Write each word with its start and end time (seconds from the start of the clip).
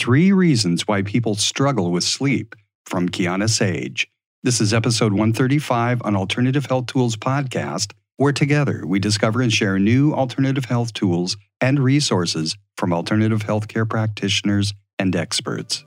Three 0.00 0.32
Reasons 0.32 0.88
Why 0.88 1.02
People 1.02 1.34
Struggle 1.34 1.90
with 1.90 2.04
Sleep 2.04 2.54
from 2.86 3.10
Kiana 3.10 3.50
Sage. 3.50 4.08
This 4.42 4.58
is 4.58 4.72
episode 4.72 5.12
135 5.12 6.00
on 6.02 6.16
Alternative 6.16 6.64
Health 6.64 6.86
Tools 6.86 7.16
podcast, 7.16 7.92
where 8.16 8.32
together 8.32 8.86
we 8.86 8.98
discover 8.98 9.42
and 9.42 9.52
share 9.52 9.78
new 9.78 10.14
alternative 10.14 10.64
health 10.64 10.94
tools 10.94 11.36
and 11.60 11.78
resources 11.78 12.56
from 12.78 12.94
alternative 12.94 13.42
healthcare 13.42 13.86
practitioners 13.86 14.72
and 14.98 15.14
experts. 15.14 15.84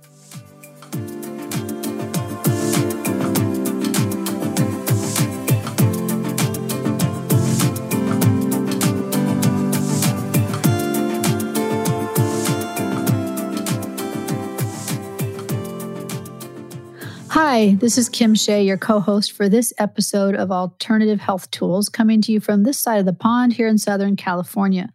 Hi, 17.34 17.76
this 17.80 17.98
is 17.98 18.10
Kim 18.10 18.36
Shea, 18.36 18.64
your 18.64 18.78
co 18.78 19.00
host 19.00 19.32
for 19.32 19.50
this 19.50 19.74
episode 19.80 20.36
of 20.36 20.52
Alternative 20.52 21.20
Health 21.20 21.50
Tools, 21.50 21.90
coming 21.90 22.22
to 22.22 22.32
you 22.32 22.40
from 22.40 22.62
this 22.62 22.78
side 22.78 23.00
of 23.00 23.08
the 23.08 23.12
pond 23.12 23.54
here 23.54 23.68
in 23.68 23.80
Southern 23.80 24.16
California. 24.16 24.94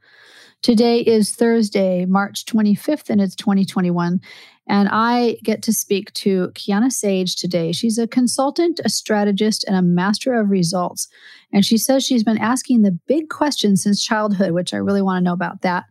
Today 0.63 1.01
is 1.01 1.33
Thursday, 1.33 2.05
March 2.05 2.45
25th, 2.45 3.11
and 3.11 3.21
it's 3.21 3.35
2021. 3.35 4.21
And 4.69 4.89
I 4.93 5.39
get 5.43 5.63
to 5.63 5.73
speak 5.73 6.15
to 6.15 6.53
Kiana 6.55 6.93
Sage 6.93 7.35
today. 7.35 7.73
She's 7.73 7.99
a 7.99 8.07
consultant, 8.07 8.79
a 8.85 8.89
strategist, 8.89 9.65
and 9.65 9.75
a 9.75 9.83
master 9.83 10.39
of 10.39 10.49
results. 10.49 11.09
And 11.53 11.65
she 11.65 11.77
says 11.77 12.07
she's 12.07 12.23
been 12.23 12.39
asking 12.39 12.83
the 12.83 12.97
big 13.09 13.31
questions 13.31 13.83
since 13.83 14.05
childhood, 14.05 14.53
which 14.53 14.73
I 14.73 14.77
really 14.77 15.03
want 15.03 15.25
to 15.25 15.25
know 15.25 15.35
about 15.35 15.63
that. 15.63 15.87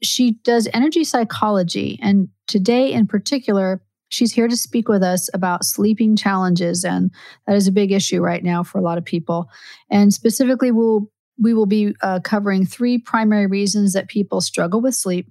She 0.00 0.34
does 0.44 0.68
energy 0.72 1.02
psychology. 1.02 1.98
And 2.00 2.28
today, 2.46 2.92
in 2.92 3.08
particular, 3.08 3.82
She's 4.08 4.32
here 4.32 4.48
to 4.48 4.56
speak 4.56 4.88
with 4.88 5.02
us 5.02 5.28
about 5.34 5.64
sleeping 5.64 6.16
challenges, 6.16 6.84
and 6.84 7.10
that 7.46 7.56
is 7.56 7.66
a 7.66 7.72
big 7.72 7.92
issue 7.92 8.20
right 8.20 8.42
now 8.42 8.62
for 8.62 8.78
a 8.78 8.82
lot 8.82 8.98
of 8.98 9.04
people. 9.04 9.48
And 9.90 10.12
specifically, 10.12 10.70
we'll 10.70 11.10
we 11.40 11.54
will 11.54 11.66
be 11.66 11.94
uh, 12.02 12.20
covering 12.24 12.66
three 12.66 12.98
primary 12.98 13.46
reasons 13.46 13.92
that 13.92 14.08
people 14.08 14.40
struggle 14.40 14.80
with 14.80 14.94
sleep, 14.94 15.30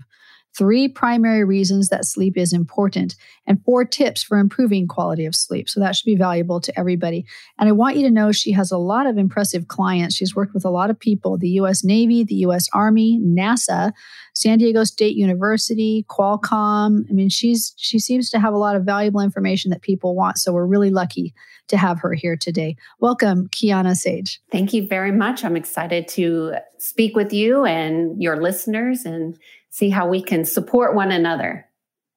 three 0.57 0.87
primary 0.87 1.43
reasons 1.43 1.89
that 1.89 2.05
sleep 2.05 2.37
is 2.37 2.51
important, 2.51 3.15
and 3.45 3.63
four 3.63 3.85
tips 3.85 4.23
for 4.23 4.37
improving 4.37 4.87
quality 4.87 5.25
of 5.25 5.35
sleep. 5.35 5.69
So 5.69 5.79
that 5.79 5.95
should 5.95 6.05
be 6.05 6.15
valuable 6.15 6.59
to 6.61 6.79
everybody. 6.79 7.25
And 7.59 7.69
I 7.69 7.71
want 7.71 7.95
you 7.95 8.03
to 8.03 8.11
know 8.11 8.31
she 8.31 8.51
has 8.53 8.71
a 8.71 8.77
lot 8.77 9.05
of 9.05 9.17
impressive 9.17 9.67
clients. 9.67 10.15
She's 10.15 10.35
worked 10.35 10.53
with 10.53 10.65
a 10.65 10.69
lot 10.69 10.89
of 10.89 10.99
people 10.99 11.37
the 11.37 11.49
US 11.61 11.83
Navy, 11.83 12.23
the 12.23 12.35
US 12.47 12.67
Army, 12.73 13.19
NASA, 13.23 13.91
San 14.33 14.57
Diego 14.57 14.83
State 14.83 15.15
University, 15.15 16.05
Qualcomm. 16.09 17.05
I 17.09 17.13
mean, 17.13 17.29
she's 17.29 17.73
she 17.77 17.99
seems 17.99 18.29
to 18.31 18.39
have 18.39 18.53
a 18.53 18.57
lot 18.57 18.75
of 18.75 18.83
valuable 18.83 19.21
information 19.21 19.71
that 19.71 19.81
people 19.81 20.15
want. 20.15 20.37
So 20.37 20.53
we're 20.53 20.65
really 20.65 20.89
lucky 20.89 21.33
to 21.67 21.77
have 21.77 21.99
her 21.99 22.13
here 22.13 22.35
today. 22.35 22.75
Welcome, 22.99 23.49
Kiana 23.49 23.95
Sage. 23.95 24.41
Thank 24.51 24.73
you 24.73 24.87
very 24.87 25.11
much. 25.11 25.43
I'm 25.43 25.57
excited 25.57 26.07
to 26.09 26.55
speak 26.77 27.15
with 27.15 27.33
you 27.33 27.65
and 27.65 28.21
your 28.21 28.41
listeners 28.41 29.05
and 29.05 29.37
see 29.77 29.91
how 29.91 30.07
we 30.07 30.23
can 30.23 30.43
support 30.43 30.95
one 30.95 31.11
another. 31.11 31.63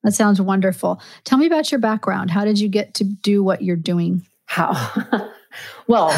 That 0.03 0.13
sounds 0.13 0.41
wonderful. 0.41 1.03
Tell 1.25 1.37
me 1.37 1.47
about 1.47 1.71
your 1.71 1.79
background. 1.79 2.31
How 2.31 2.47
did 2.47 2.59
you 2.59 2.71
get 2.71 2.95
to 2.95 3.05
do 3.05 3.43
what 3.43 3.61
you're 3.61 3.77
doing? 3.77 4.27
How? 4.47 4.73
well, 5.87 6.11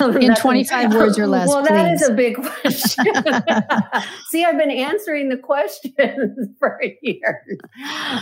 in 0.20 0.34
25 0.34 0.94
words 0.94 1.18
or 1.18 1.26
less. 1.26 1.48
Well, 1.48 1.62
please. 1.62 1.68
that 1.68 1.92
is 1.94 2.08
a 2.10 2.12
big 2.12 2.36
question. 2.36 3.06
See, 4.28 4.44
I've 4.44 4.58
been 4.58 4.70
answering 4.70 5.30
the 5.30 5.38
questions 5.38 6.48
for 6.58 6.78
years. 7.00 7.58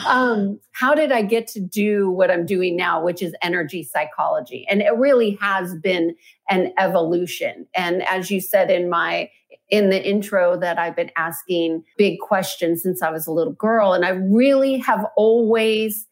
Um, 0.06 0.60
how 0.70 0.94
did 0.94 1.10
I 1.10 1.22
get 1.22 1.48
to 1.48 1.60
do 1.60 2.08
what 2.08 2.30
I'm 2.30 2.46
doing 2.46 2.76
now, 2.76 3.02
which 3.02 3.20
is 3.20 3.34
energy 3.42 3.82
psychology? 3.82 4.64
And 4.70 4.80
it 4.80 4.96
really 4.96 5.36
has 5.40 5.74
been 5.74 6.14
an 6.48 6.72
evolution. 6.78 7.66
And 7.74 8.04
as 8.04 8.30
you 8.30 8.40
said 8.40 8.70
in 8.70 8.88
my 8.88 9.28
in 9.70 9.90
the 9.90 10.04
intro 10.08 10.58
that 10.58 10.78
I've 10.78 10.96
been 10.96 11.10
asking 11.16 11.84
big 11.96 12.18
questions 12.18 12.82
since 12.82 13.02
I 13.02 13.10
was 13.10 13.26
a 13.26 13.32
little 13.32 13.52
girl. 13.52 13.92
And 13.92 14.04
I 14.04 14.10
really 14.10 14.78
have 14.78 15.06
always 15.16 16.06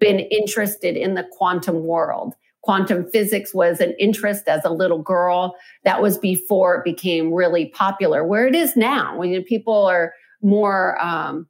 been 0.00 0.20
interested 0.20 0.96
in 0.96 1.14
the 1.14 1.26
quantum 1.32 1.86
world. 1.86 2.34
Quantum 2.62 3.08
physics 3.10 3.54
was 3.54 3.80
an 3.80 3.94
interest 3.98 4.48
as 4.48 4.64
a 4.64 4.70
little 4.70 5.02
girl. 5.02 5.54
That 5.84 6.02
was 6.02 6.18
before 6.18 6.76
it 6.76 6.84
became 6.84 7.32
really 7.32 7.66
popular, 7.66 8.26
where 8.26 8.46
it 8.46 8.54
is 8.54 8.76
now, 8.76 9.16
when 9.18 9.42
people 9.44 9.86
are 9.86 10.14
more 10.42 11.00
um, 11.02 11.46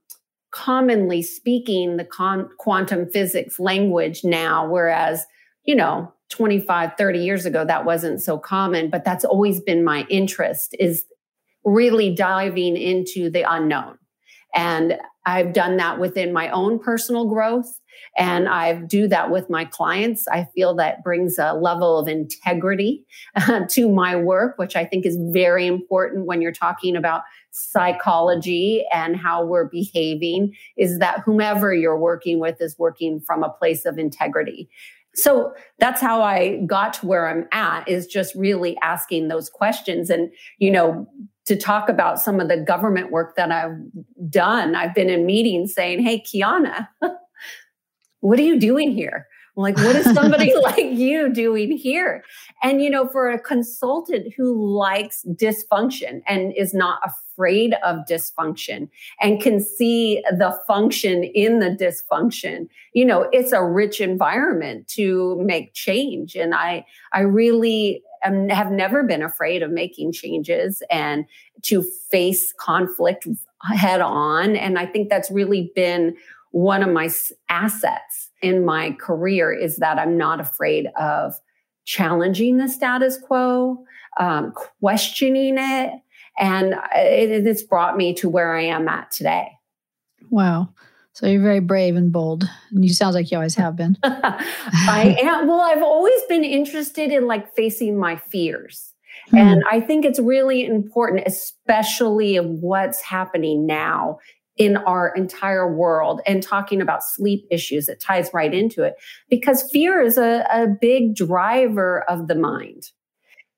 commonly 0.51 1.23
speaking 1.23 1.97
the 1.97 2.05
con- 2.05 2.49
quantum 2.59 3.09
physics 3.09 3.59
language 3.59 4.25
now, 4.25 4.69
whereas, 4.69 5.25
you 5.65 5.75
know, 5.75 6.13
25 6.31 6.93
30 6.97 7.19
years 7.19 7.47
ago 7.47 7.65
that 7.65 7.85
wasn't 7.85 8.21
so 8.21 8.39
common 8.39 8.89
but 8.89 9.05
that's 9.05 9.27
always 9.27 9.61
been 9.61 9.85
my 9.85 10.07
interest 10.09 10.75
is 10.81 11.05
really 11.65 12.15
diving 12.15 12.77
into 12.77 13.31
the 13.31 13.45
unknown. 13.51 13.99
And 14.55 14.99
I've 15.27 15.53
done 15.53 15.79
that 15.79 15.99
within 15.99 16.33
my 16.33 16.49
own 16.51 16.79
personal 16.79 17.29
growth. 17.29 17.67
And 18.17 18.49
I 18.49 18.75
do 18.75 19.09
that 19.09 19.31
with 19.31 19.51
my 19.51 19.65
clients. 19.65 20.27
I 20.29 20.47
feel 20.55 20.75
that 20.77 21.03
brings 21.03 21.39
a 21.39 21.55
level 21.55 21.99
of 21.99 22.07
integrity 22.07 23.05
to 23.71 23.89
my 23.89 24.15
work, 24.17 24.59
which 24.59 24.77
I 24.77 24.85
think 24.85 25.07
is 25.07 25.19
very 25.33 25.67
important 25.67 26.27
when 26.27 26.41
you're 26.41 26.53
talking 26.53 26.97
about 26.97 27.23
psychology 27.51 28.85
and 28.93 29.17
how 29.17 29.45
we're 29.45 29.69
behaving, 29.69 30.55
is 30.77 30.99
that 30.99 31.21
whomever 31.25 31.73
you're 31.73 31.99
working 31.99 32.39
with 32.39 32.61
is 32.61 32.77
working 32.79 33.21
from 33.21 33.43
a 33.43 33.51
place 33.51 33.85
of 33.85 33.99
integrity. 33.99 34.69
So 35.17 35.55
that's 35.79 36.01
how 36.01 36.23
I 36.23 36.61
got 36.67 36.95
to 36.95 37.07
where 37.07 37.29
I'm 37.29 37.47
at 37.53 37.89
is 37.89 38.07
just 38.07 38.35
really 38.35 38.77
asking 38.83 39.29
those 39.29 39.49
questions. 39.49 40.11
And, 40.11 40.33
you 40.59 40.71
know, 40.71 41.07
to 41.47 41.57
talk 41.57 41.89
about 41.89 42.21
some 42.21 42.41
of 42.41 42.49
the 42.49 42.57
government 42.57 43.11
work 43.11 43.37
that 43.37 43.51
I've 43.51 43.79
done. 44.31 44.75
I've 44.75 44.95
been 44.95 45.11
in 45.11 45.27
meetings 45.27 45.75
saying, 45.75 46.03
Hey, 46.03 46.23
Kiana, 46.23 46.89
what 48.21 48.39
are 48.39 48.43
you 48.43 48.59
doing 48.59 48.93
here? 48.93 49.27
I'm 49.57 49.63
like, 49.63 49.77
what 49.77 49.95
is 49.95 50.13
somebody 50.13 50.53
like 50.63 50.85
you 50.85 51.33
doing 51.33 51.77
here? 51.77 52.25
And, 52.63 52.83
you 52.83 52.91
know, 52.91 53.07
for 53.07 53.31
a 53.31 53.39
consultant 53.39 54.35
who 54.37 54.77
likes 54.77 55.25
dysfunction 55.29 56.23
and 56.27 56.53
is 56.57 56.75
not 56.75 56.99
afraid 57.05 57.75
of 57.85 58.01
dysfunction 58.11 58.89
and 59.21 59.41
can 59.41 59.61
see 59.61 60.23
the 60.31 60.59
function 60.67 61.23
in 61.23 61.61
the 61.61 61.71
dysfunction, 61.71 62.69
you 62.95 63.05
know, 63.05 63.29
it's 63.33 63.53
a 63.53 63.65
rich 63.65 64.01
environment 64.01 64.89
to 64.89 65.41
make 65.45 65.73
change. 65.75 66.35
And 66.35 66.55
I, 66.55 66.85
I 67.13 67.21
really 67.21 68.03
am, 68.25 68.49
have 68.49 68.71
never 68.71 69.03
been 69.03 69.23
afraid 69.23 69.63
of 69.63 69.71
making 69.71 70.13
changes 70.13 70.83
and 70.91 71.27
to 71.63 71.83
face 72.11 72.53
conflict 72.59 73.27
head 73.63 74.01
on. 74.01 74.57
And 74.57 74.79
I 74.79 74.87
think 74.87 75.09
that's 75.09 75.31
really 75.31 75.73
been 75.75 76.17
one 76.51 76.83
of 76.83 76.91
my 76.91 77.11
assets 77.49 78.31
in 78.43 78.65
my 78.65 78.93
career 78.93 79.53
is 79.53 79.79
that 79.79 79.99
I'm 79.99 80.17
not 80.17 80.41
afraid 80.41 80.87
of 80.99 81.35
challenging 81.85 82.59
the 82.59 82.69
status 82.69 83.19
quo, 83.19 83.85
um, 84.19 84.53
questioning 84.53 85.57
it. 85.59 85.93
And 86.39 86.75
it, 86.95 87.47
it's 87.47 87.63
brought 87.63 87.97
me 87.97 88.15
to 88.15 88.29
where 88.29 88.55
I 88.55 88.63
am 88.63 88.89
at 88.89 89.11
today. 89.11 89.49
Wow. 90.31 90.71
So 91.15 91.27
you're 91.29 91.43
very 91.43 91.61
brave 91.61 91.95
and 91.95 92.13
bold. 92.13 92.45
And 92.73 92.85
you 92.85 92.93
sound 92.93 93.15
like 93.15 93.31
you 93.31 93.37
always 93.37 93.55
have 93.55 93.77
been. 93.77 93.97
I 94.03 95.17
am. 95.23 95.47
Well, 95.47 95.61
I've 95.61 95.83
always 95.83 96.21
been 96.29 96.45
interested 96.45 97.13
in 97.13 97.29
like 97.29 97.55
facing 97.55 97.97
my 97.97 98.17
fears. 98.17 98.93
Hmm. 99.31 99.37
And 99.37 99.65
I 99.71 99.81
think 99.81 100.05
it's 100.05 100.19
really 100.19 100.65
important, 100.65 101.23
especially 101.25 102.37
of 102.37 102.47
what's 102.47 103.01
happening 103.01 103.65
now 103.65 104.19
in 104.57 104.77
our 104.77 105.15
entire 105.15 105.73
world 105.73 106.21
and 106.27 106.43
talking 106.43 106.81
about 106.81 107.05
sleep 107.05 107.47
issues. 107.49 107.89
It 107.89 108.01
ties 108.01 108.31
right 108.35 108.53
into 108.53 108.83
it 108.83 108.95
because 109.31 109.69
fear 109.71 110.01
is 110.01 110.19
a, 110.19 110.47
a 110.53 110.67
big 110.81 111.15
driver 111.15 112.03
of 112.09 112.27
the 112.27 112.35
mind 112.35 112.91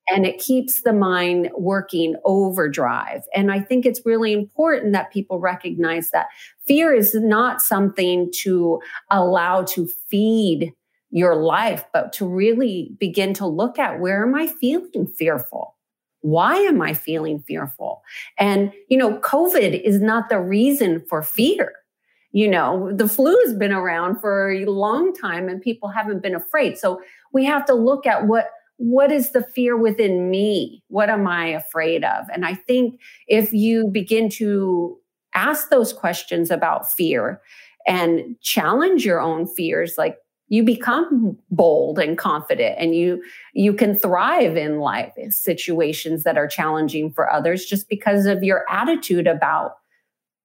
and 0.08 0.24
it 0.24 0.38
keeps 0.38 0.82
the 0.82 0.92
mind 0.92 1.50
working 1.56 2.16
overdrive. 2.24 3.22
And 3.34 3.50
I 3.50 3.60
think 3.60 3.84
it's 3.84 4.02
really 4.04 4.32
important 4.32 4.92
that 4.92 5.12
people 5.12 5.40
recognize 5.40 6.10
that 6.10 6.26
fear 6.66 6.94
is 6.94 7.14
not 7.14 7.60
something 7.60 8.30
to 8.42 8.80
allow 9.10 9.62
to 9.64 9.88
feed 10.08 10.72
your 11.10 11.36
life, 11.36 11.84
but 11.92 12.12
to 12.14 12.26
really 12.26 12.94
begin 12.98 13.34
to 13.34 13.46
look 13.46 13.78
at 13.78 14.00
where 14.00 14.24
am 14.24 14.34
I 14.34 14.46
feeling 14.46 15.06
fearful? 15.06 15.76
Why 16.20 16.56
am 16.56 16.82
I 16.82 16.92
feeling 16.92 17.40
fearful? 17.40 18.02
And, 18.38 18.72
you 18.88 18.98
know, 18.98 19.18
COVID 19.20 19.80
is 19.82 20.00
not 20.00 20.28
the 20.28 20.40
reason 20.40 21.04
for 21.08 21.22
fear. 21.22 21.72
You 22.32 22.48
know, 22.48 22.92
the 22.92 23.08
flu 23.08 23.34
has 23.46 23.54
been 23.54 23.72
around 23.72 24.20
for 24.20 24.50
a 24.50 24.66
long 24.66 25.14
time 25.14 25.48
and 25.48 25.62
people 25.62 25.88
haven't 25.88 26.22
been 26.22 26.34
afraid. 26.34 26.76
So 26.76 27.00
we 27.32 27.44
have 27.44 27.64
to 27.66 27.74
look 27.74 28.06
at 28.06 28.26
what 28.26 28.50
what 28.78 29.10
is 29.10 29.30
the 29.30 29.42
fear 29.42 29.76
within 29.76 30.30
me? 30.30 30.82
What 30.88 31.08
am 31.08 31.26
I 31.26 31.46
afraid 31.46 32.04
of? 32.04 32.26
And 32.32 32.44
I 32.44 32.54
think 32.54 33.00
if 33.26 33.52
you 33.52 33.88
begin 33.88 34.28
to 34.30 34.98
ask 35.34 35.70
those 35.70 35.92
questions 35.92 36.50
about 36.50 36.90
fear 36.90 37.40
and 37.86 38.36
challenge 38.40 39.04
your 39.04 39.20
own 39.20 39.46
fears, 39.46 39.94
like 39.96 40.18
you 40.48 40.62
become 40.62 41.36
bold 41.50 41.98
and 41.98 42.16
confident 42.16 42.76
and 42.78 42.94
you 42.94 43.22
you 43.52 43.72
can 43.72 43.98
thrive 43.98 44.56
in 44.56 44.78
life 44.78 45.12
situations 45.30 46.22
that 46.24 46.38
are 46.38 46.46
challenging 46.46 47.10
for 47.12 47.30
others 47.32 47.64
just 47.64 47.88
because 47.88 48.26
of 48.26 48.42
your 48.42 48.64
attitude 48.70 49.26
about 49.26 49.72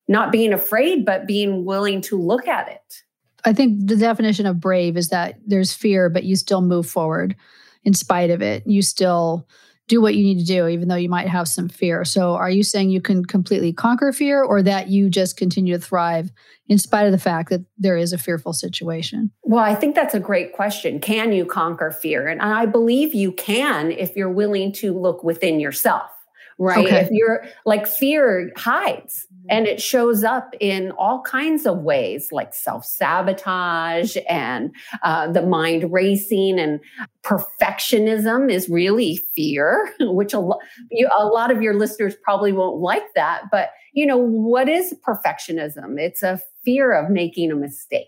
not 0.07 0.31
being 0.31 0.53
afraid 0.53 1.05
but 1.05 1.27
being 1.27 1.65
willing 1.65 2.01
to 2.01 2.19
look 2.19 2.47
at 2.47 2.67
it 2.67 3.03
i 3.45 3.53
think 3.53 3.87
the 3.87 3.95
definition 3.95 4.45
of 4.45 4.59
brave 4.59 4.97
is 4.97 5.09
that 5.09 5.35
there's 5.45 5.73
fear 5.73 6.09
but 6.09 6.23
you 6.23 6.35
still 6.35 6.61
move 6.61 6.87
forward 6.87 7.35
in 7.83 7.93
spite 7.93 8.29
of 8.29 8.41
it 8.41 8.65
you 8.65 8.81
still 8.81 9.47
do 9.91 10.01
what 10.01 10.15
you 10.15 10.23
need 10.23 10.39
to 10.39 10.45
do, 10.45 10.67
even 10.67 10.87
though 10.87 10.95
you 10.95 11.09
might 11.09 11.27
have 11.27 11.49
some 11.49 11.67
fear. 11.67 12.05
So, 12.05 12.33
are 12.35 12.49
you 12.49 12.63
saying 12.63 12.91
you 12.91 13.01
can 13.01 13.25
completely 13.25 13.73
conquer 13.73 14.13
fear 14.13 14.41
or 14.41 14.63
that 14.63 14.87
you 14.87 15.09
just 15.09 15.35
continue 15.35 15.75
to 15.75 15.81
thrive 15.81 16.31
in 16.69 16.77
spite 16.77 17.05
of 17.05 17.11
the 17.11 17.17
fact 17.17 17.49
that 17.49 17.65
there 17.77 17.97
is 17.97 18.13
a 18.13 18.17
fearful 18.17 18.53
situation? 18.53 19.31
Well, 19.43 19.63
I 19.63 19.75
think 19.75 19.95
that's 19.95 20.13
a 20.13 20.19
great 20.19 20.53
question. 20.53 21.01
Can 21.01 21.33
you 21.33 21.45
conquer 21.45 21.91
fear? 21.91 22.27
And 22.29 22.41
I 22.41 22.65
believe 22.67 23.13
you 23.13 23.33
can 23.33 23.91
if 23.91 24.15
you're 24.15 24.31
willing 24.31 24.71
to 24.73 24.97
look 24.97 25.25
within 25.25 25.59
yourself 25.59 26.09
right? 26.57 26.85
Okay. 26.85 26.99
If 26.99 27.09
you're 27.11 27.45
like 27.65 27.87
fear 27.87 28.51
hides 28.55 29.27
and 29.49 29.67
it 29.67 29.81
shows 29.81 30.23
up 30.23 30.53
in 30.59 30.91
all 30.91 31.21
kinds 31.21 31.65
of 31.65 31.79
ways, 31.79 32.29
like 32.31 32.53
self 32.53 32.85
sabotage 32.85 34.17
and 34.29 34.73
uh, 35.03 35.31
the 35.31 35.41
mind 35.41 35.91
racing 35.91 36.59
and 36.59 36.79
perfectionism 37.23 38.51
is 38.51 38.69
really 38.69 39.17
fear, 39.35 39.93
which 39.99 40.33
a, 40.33 40.39
lo- 40.39 40.59
you, 40.89 41.09
a 41.17 41.25
lot 41.25 41.51
of 41.51 41.61
your 41.61 41.73
listeners 41.73 42.15
probably 42.23 42.51
won't 42.51 42.77
like 42.77 43.13
that. 43.15 43.43
But, 43.51 43.69
you 43.93 44.05
know, 44.05 44.17
what 44.17 44.69
is 44.69 44.95
perfectionism? 45.05 45.99
It's 45.99 46.23
a 46.23 46.39
fear 46.63 46.93
of 46.93 47.09
making 47.09 47.51
a 47.51 47.55
mistake, 47.55 48.07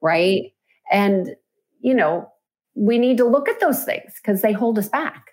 right? 0.00 0.52
And, 0.90 1.34
you 1.80 1.94
know, 1.94 2.30
we 2.74 2.98
need 2.98 3.16
to 3.16 3.24
look 3.24 3.48
at 3.48 3.60
those 3.60 3.84
things 3.84 4.12
because 4.22 4.42
they 4.42 4.52
hold 4.52 4.78
us 4.78 4.88
back. 4.88 5.27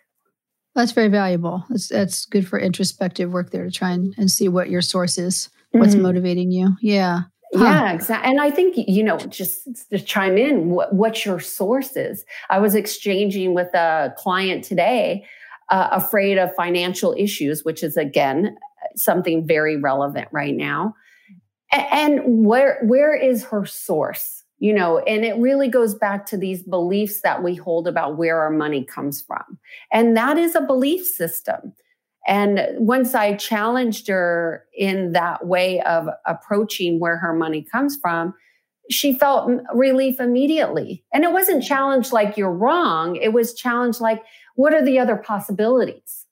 That's 0.75 0.91
very 0.91 1.07
valuable. 1.07 1.63
That's, 1.69 1.87
that's 1.87 2.25
good 2.25 2.47
for 2.47 2.59
introspective 2.59 3.31
work 3.31 3.51
there 3.51 3.63
to 3.63 3.71
try 3.71 3.91
and, 3.91 4.13
and 4.17 4.29
see 4.29 4.49
what 4.49 4.69
your 4.69 4.81
source 4.81 5.17
is, 5.17 5.49
what's 5.71 5.93
mm-hmm. 5.93 6.03
motivating 6.03 6.51
you. 6.51 6.75
Yeah. 6.81 7.21
Huh. 7.53 7.63
Yeah, 7.63 7.93
exactly. 7.93 8.29
And 8.29 8.41
I 8.41 8.51
think, 8.51 8.75
you 8.77 9.03
know, 9.03 9.17
just 9.17 9.89
to 9.89 9.99
chime 9.99 10.37
in, 10.37 10.71
what, 10.71 10.93
what 10.93 11.25
your 11.25 11.39
source 11.39 11.95
is. 11.95 12.25
I 12.49 12.59
was 12.59 12.75
exchanging 12.75 13.53
with 13.53 13.73
a 13.73 14.13
client 14.17 14.65
today, 14.65 15.25
uh, 15.69 15.87
afraid 15.91 16.37
of 16.37 16.53
financial 16.55 17.15
issues, 17.17 17.63
which 17.63 17.81
is 17.81 17.95
again 17.95 18.57
something 18.95 19.47
very 19.47 19.77
relevant 19.77 20.27
right 20.31 20.55
now. 20.55 20.95
And 21.71 22.45
where 22.45 22.79
where 22.83 23.15
is 23.15 23.45
her 23.45 23.65
source? 23.65 24.43
You 24.59 24.73
know 24.73 24.99
and 24.99 25.25
it 25.25 25.35
really 25.37 25.67
goes 25.67 25.95
back 25.95 26.25
to 26.27 26.37
these 26.37 26.63
beliefs 26.63 27.21
that 27.21 27.43
we 27.43 27.55
hold 27.55 27.87
about 27.87 28.17
where 28.17 28.39
our 28.39 28.51
money 28.51 28.83
comes 28.83 29.21
from. 29.21 29.57
And 29.91 30.15
that 30.17 30.37
is 30.37 30.55
a 30.55 30.61
belief 30.61 31.05
system. 31.05 31.73
And 32.27 32.61
once 32.77 33.13
i 33.13 33.35
challenged 33.35 34.07
her 34.07 34.65
in 34.75 35.11
that 35.11 35.45
way 35.45 35.81
of 35.81 36.07
approaching 36.25 36.99
where 36.99 37.17
her 37.17 37.33
money 37.33 37.63
comes 37.63 37.97
from 37.97 38.33
she 38.89 39.17
felt 39.17 39.49
relief 39.73 40.19
immediately. 40.19 41.03
And 41.13 41.23
it 41.23 41.31
wasn't 41.31 41.63
challenged 41.63 42.11
like 42.11 42.37
you're 42.37 42.51
wrong. 42.51 43.15
It 43.15 43.33
was 43.33 43.53
challenged 43.53 44.01
like 44.01 44.23
what 44.55 44.73
are 44.73 44.83
the 44.83 44.99
other 44.99 45.17
possibilities? 45.17 46.25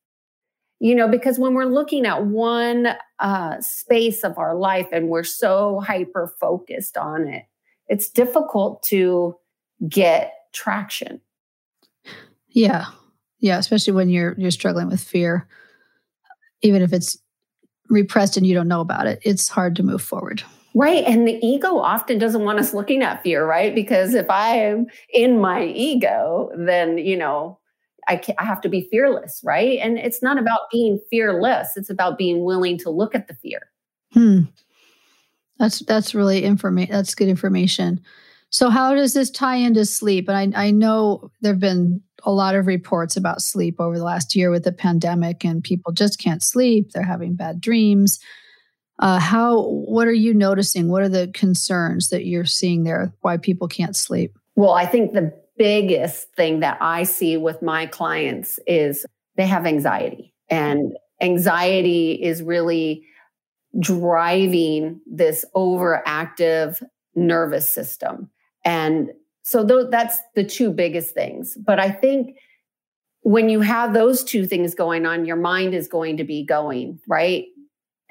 You 0.79 0.95
know 0.95 1.07
because 1.07 1.39
when 1.39 1.53
we're 1.53 1.65
looking 1.65 2.05
at 2.05 2.25
one 2.25 2.89
uh, 3.19 3.61
space 3.61 4.23
of 4.23 4.37
our 4.37 4.55
life 4.55 4.87
and 4.91 5.07
we're 5.07 5.23
so 5.23 5.79
hyper 5.79 6.33
focused 6.39 6.97
on 6.97 7.27
it 7.27 7.43
it's 7.87 8.09
difficult 8.09 8.83
to 8.83 9.35
get 9.87 10.33
traction. 10.53 11.21
Yeah. 12.49 12.85
Yeah, 13.39 13.57
especially 13.57 13.93
when 13.93 14.09
you're 14.09 14.35
you're 14.37 14.51
struggling 14.51 14.87
with 14.87 15.01
fear. 15.01 15.47
Even 16.61 16.81
if 16.81 16.93
it's 16.93 17.17
repressed 17.89 18.37
and 18.37 18.47
you 18.47 18.53
don't 18.53 18.69
know 18.69 18.79
about 18.79 19.05
it, 19.05 19.19
it's 19.23 19.49
hard 19.49 19.75
to 19.75 19.83
move 19.83 20.01
forward. 20.01 20.43
Right. 20.75 21.03
And 21.05 21.27
the 21.27 21.39
ego 21.45 21.77
often 21.77 22.17
doesn't 22.17 22.43
want 22.43 22.59
us 22.59 22.73
looking 22.73 23.03
at 23.03 23.21
fear, 23.21 23.45
right? 23.45 23.75
Because 23.75 24.13
if 24.13 24.29
I 24.29 24.55
am 24.55 24.87
in 25.13 25.39
my 25.39 25.65
ego, 25.65 26.49
then, 26.57 26.97
you 26.97 27.15
know, 27.15 27.59
I, 28.07 28.21
I 28.37 28.45
have 28.45 28.61
to 28.61 28.69
be 28.69 28.87
fearless, 28.89 29.41
right? 29.43 29.77
And 29.79 29.97
it's 29.97 30.23
not 30.23 30.39
about 30.39 30.61
being 30.71 30.99
fearless, 31.09 31.69
it's 31.75 31.89
about 31.89 32.17
being 32.17 32.43
willing 32.43 32.77
to 32.79 32.89
look 32.89 33.13
at 33.13 33.27
the 33.27 33.35
fear. 33.35 33.61
Hmm. 34.13 34.41
That's 35.59 35.79
that's 35.85 36.15
really 36.15 36.43
information. 36.43 36.93
That's 36.93 37.15
good 37.15 37.27
information. 37.27 38.01
So, 38.53 38.69
how 38.69 38.93
does 38.93 39.13
this 39.13 39.31
tie 39.31 39.55
into 39.55 39.83
sleep? 39.83 40.29
And 40.29 40.55
I, 40.55 40.65
I 40.67 40.71
know 40.71 41.31
there 41.41 41.53
have 41.53 41.59
been 41.59 42.01
a 42.23 42.31
lot 42.31 42.53
of 42.53 42.67
reports 42.67 43.17
about 43.17 43.41
sleep 43.41 43.77
over 43.79 43.97
the 43.97 44.03
last 44.03 44.35
year 44.35 44.51
with 44.51 44.63
the 44.63 44.71
pandemic, 44.71 45.43
and 45.43 45.63
people 45.63 45.91
just 45.91 46.19
can't 46.19 46.43
sleep. 46.43 46.91
They're 46.91 47.03
having 47.03 47.35
bad 47.35 47.59
dreams. 47.59 48.19
Uh, 48.99 49.19
how? 49.19 49.63
What 49.63 50.07
are 50.07 50.13
you 50.13 50.35
noticing? 50.35 50.89
What 50.89 51.01
are 51.01 51.09
the 51.09 51.31
concerns 51.33 52.09
that 52.09 52.25
you're 52.25 52.45
seeing 52.45 52.83
there? 52.83 53.11
Why 53.21 53.37
people 53.37 53.67
can't 53.67 53.95
sleep? 53.95 54.37
Well, 54.55 54.73
I 54.73 54.85
think 54.85 55.13
the 55.13 55.33
biggest 55.57 56.31
thing 56.35 56.59
that 56.59 56.77
I 56.79 57.03
see 57.03 57.37
with 57.37 57.61
my 57.63 57.87
clients 57.87 58.59
is 58.67 59.03
they 59.35 59.47
have 59.47 59.65
anxiety, 59.65 60.33
and 60.47 60.95
anxiety 61.21 62.11
is 62.13 62.43
really 62.43 63.07
driving 63.79 65.01
this 65.05 65.45
overactive 65.55 66.81
nervous 67.15 67.69
system. 67.69 68.29
And 68.65 69.09
so 69.43 69.65
th- 69.65 69.87
that's 69.89 70.19
the 70.35 70.43
two 70.43 70.71
biggest 70.71 71.13
things. 71.13 71.57
But 71.57 71.79
I 71.79 71.89
think 71.91 72.37
when 73.21 73.49
you 73.49 73.61
have 73.61 73.93
those 73.93 74.23
two 74.23 74.45
things 74.45 74.75
going 74.75 75.05
on, 75.05 75.25
your 75.25 75.35
mind 75.35 75.73
is 75.73 75.87
going 75.87 76.17
to 76.17 76.23
be 76.23 76.45
going, 76.45 76.99
right? 77.07 77.45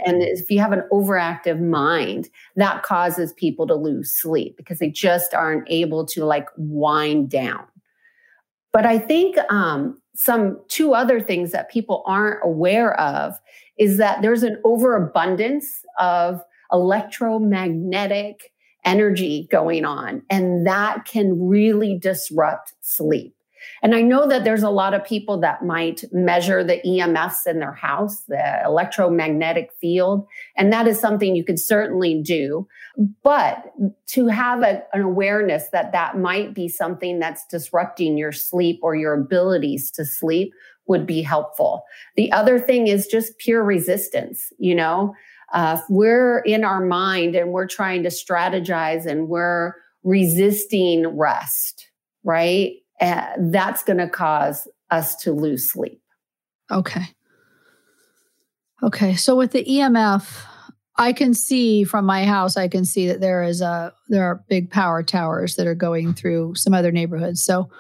And 0.04 0.22
if 0.22 0.50
you 0.50 0.58
have 0.58 0.72
an 0.72 0.82
overactive 0.90 1.60
mind, 1.60 2.28
that 2.56 2.82
causes 2.82 3.32
people 3.34 3.66
to 3.68 3.74
lose 3.74 4.12
sleep 4.12 4.56
because 4.56 4.78
they 4.78 4.90
just 4.90 5.32
aren't 5.32 5.70
able 5.70 6.04
to 6.06 6.24
like 6.24 6.48
wind 6.56 7.30
down. 7.30 7.64
But 8.72 8.86
I 8.86 8.98
think 8.98 9.36
um, 9.50 10.01
some 10.14 10.60
two 10.68 10.94
other 10.94 11.20
things 11.20 11.52
that 11.52 11.70
people 11.70 12.02
aren't 12.06 12.40
aware 12.44 12.98
of 13.00 13.34
is 13.78 13.96
that 13.96 14.22
there's 14.22 14.42
an 14.42 14.60
overabundance 14.64 15.84
of 15.98 16.42
electromagnetic 16.72 18.52
energy 18.84 19.46
going 19.50 19.84
on, 19.84 20.22
and 20.30 20.66
that 20.66 21.04
can 21.04 21.48
really 21.48 21.98
disrupt 21.98 22.74
sleep. 22.80 23.34
And 23.82 23.94
I 23.94 24.02
know 24.02 24.28
that 24.28 24.44
there's 24.44 24.62
a 24.62 24.70
lot 24.70 24.94
of 24.94 25.04
people 25.04 25.38
that 25.40 25.64
might 25.64 26.04
measure 26.12 26.62
the 26.62 26.80
EMFs 26.86 27.46
in 27.46 27.58
their 27.58 27.72
house, 27.72 28.22
the 28.28 28.62
electromagnetic 28.64 29.70
field, 29.80 30.26
and 30.56 30.72
that 30.72 30.86
is 30.86 30.98
something 31.00 31.34
you 31.34 31.44
could 31.44 31.58
certainly 31.58 32.20
do. 32.22 32.66
But 33.22 33.72
to 34.08 34.26
have 34.26 34.62
a, 34.62 34.82
an 34.92 35.02
awareness 35.02 35.68
that 35.72 35.92
that 35.92 36.18
might 36.18 36.54
be 36.54 36.68
something 36.68 37.18
that's 37.18 37.46
disrupting 37.46 38.18
your 38.18 38.32
sleep 38.32 38.80
or 38.82 38.94
your 38.94 39.14
abilities 39.14 39.90
to 39.92 40.04
sleep 40.04 40.52
would 40.86 41.06
be 41.06 41.22
helpful. 41.22 41.84
The 42.16 42.30
other 42.32 42.58
thing 42.58 42.86
is 42.88 43.06
just 43.06 43.38
pure 43.38 43.62
resistance, 43.62 44.52
you 44.58 44.74
know. 44.74 45.14
Uh, 45.52 45.80
we're 45.88 46.38
in 46.40 46.64
our 46.64 46.84
mind 46.84 47.34
and 47.34 47.52
we're 47.52 47.66
trying 47.66 48.02
to 48.02 48.08
strategize 48.08 49.06
and 49.06 49.28
we're 49.28 49.74
resisting 50.02 51.06
rest, 51.16 51.88
right? 52.24 52.72
Uh, 53.02 53.26
that's 53.38 53.82
going 53.82 53.98
to 53.98 54.08
cause 54.08 54.68
us 54.90 55.16
to 55.16 55.32
lose 55.32 55.70
sleep. 55.70 56.00
Okay. 56.70 57.04
Okay. 58.82 59.14
So 59.14 59.36
with 59.36 59.52
the 59.52 59.64
EMF, 59.64 60.44
I 60.96 61.12
can 61.12 61.34
see 61.34 61.84
from 61.84 62.04
my 62.04 62.24
house, 62.24 62.56
I 62.56 62.68
can 62.68 62.84
see 62.84 63.08
that 63.08 63.20
there 63.20 63.42
is 63.42 63.60
a 63.60 63.92
there 64.08 64.24
are 64.24 64.44
big 64.48 64.70
power 64.70 65.02
towers 65.02 65.56
that 65.56 65.66
are 65.66 65.74
going 65.74 66.14
through 66.14 66.54
some 66.54 66.74
other 66.74 66.92
neighborhoods. 66.92 67.42
So 67.42 67.70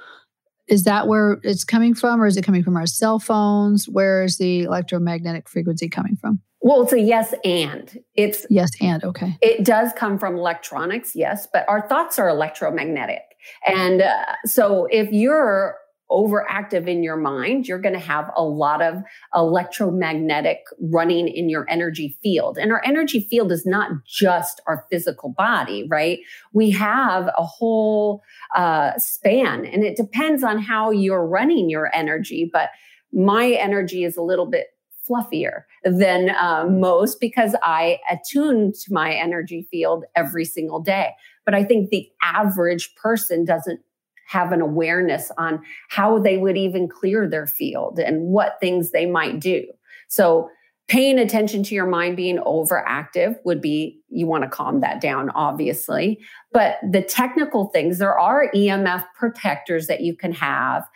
is 0.68 0.84
that 0.84 1.08
where 1.08 1.38
it's 1.42 1.64
coming 1.64 1.94
from, 1.94 2.22
or 2.22 2.26
is 2.26 2.36
it 2.36 2.44
coming 2.44 2.62
from 2.62 2.76
our 2.76 2.86
cell 2.86 3.18
phones? 3.18 3.88
Where 3.88 4.24
is 4.24 4.38
the 4.38 4.62
electromagnetic 4.62 5.48
frequency 5.48 5.88
coming 5.88 6.16
from? 6.16 6.40
Well, 6.60 6.82
it's 6.82 6.92
a 6.92 7.00
yes 7.00 7.34
and. 7.44 8.02
It's 8.14 8.46
yes 8.48 8.70
and 8.80 9.02
okay. 9.02 9.36
It 9.42 9.64
does 9.64 9.92
come 9.92 10.18
from 10.18 10.36
electronics, 10.36 11.14
yes, 11.14 11.48
but 11.52 11.68
our 11.68 11.86
thoughts 11.88 12.18
are 12.18 12.28
electromagnetic. 12.28 13.22
And 13.66 14.02
uh, 14.02 14.24
so 14.44 14.86
if 14.90 15.10
you're 15.12 15.76
overactive 16.12 16.86
in 16.86 17.02
your 17.02 17.16
mind, 17.16 17.66
you're 17.66 17.80
going 17.80 17.94
to 17.94 17.98
have 17.98 18.30
a 18.36 18.44
lot 18.44 18.82
of 18.82 19.02
electromagnetic 19.34 20.58
running 20.78 21.26
in 21.26 21.48
your 21.48 21.66
energy 21.68 22.16
field. 22.22 22.58
And 22.58 22.70
our 22.70 22.82
energy 22.84 23.26
field 23.30 23.50
is 23.50 23.64
not 23.66 23.90
just 24.06 24.60
our 24.66 24.84
physical 24.90 25.30
body, 25.30 25.86
right? 25.88 26.18
We 26.52 26.70
have 26.70 27.28
a 27.36 27.44
whole 27.44 28.22
uh, 28.54 28.92
span 28.98 29.64
and 29.64 29.82
it 29.82 29.96
depends 29.96 30.44
on 30.44 30.58
how 30.58 30.90
you're 30.90 31.26
running 31.26 31.70
your 31.70 31.90
energy. 31.94 32.48
But 32.52 32.68
my 33.12 33.50
energy 33.50 34.04
is 34.04 34.16
a 34.16 34.22
little 34.22 34.46
bit 34.46 34.68
fluffier 35.08 35.62
than 35.84 36.30
uh, 36.30 36.66
most 36.68 37.20
because 37.20 37.56
I 37.62 37.98
attune 38.10 38.72
to 38.72 38.92
my 38.92 39.12
energy 39.12 39.66
field 39.70 40.04
every 40.14 40.44
single 40.44 40.80
day. 40.80 41.10
But 41.44 41.54
I 41.54 41.64
think 41.64 41.90
the 41.90 42.08
average 42.22 42.94
person 42.96 43.44
doesn't 43.44 43.80
have 44.32 44.52
an 44.52 44.60
awareness 44.60 45.30
on 45.36 45.62
how 45.90 46.18
they 46.18 46.38
would 46.38 46.56
even 46.56 46.88
clear 46.88 47.28
their 47.28 47.46
field 47.46 47.98
and 47.98 48.22
what 48.28 48.56
things 48.60 48.90
they 48.90 49.04
might 49.04 49.40
do. 49.40 49.64
So 50.08 50.48
paying 50.88 51.18
attention 51.18 51.62
to 51.64 51.74
your 51.74 51.86
mind 51.86 52.16
being 52.16 52.38
overactive 52.38 53.36
would 53.44 53.60
be 53.60 54.00
you 54.08 54.26
want 54.26 54.42
to 54.44 54.48
calm 54.48 54.80
that 54.80 55.00
down 55.00 55.30
obviously. 55.30 56.18
But 56.52 56.76
the 56.90 57.02
technical 57.02 57.66
things 57.68 57.98
there 57.98 58.18
are 58.18 58.50
emf 58.54 59.04
protectors 59.18 59.86
that 59.86 60.00
you 60.00 60.16
can 60.16 60.32
have. 60.32 60.88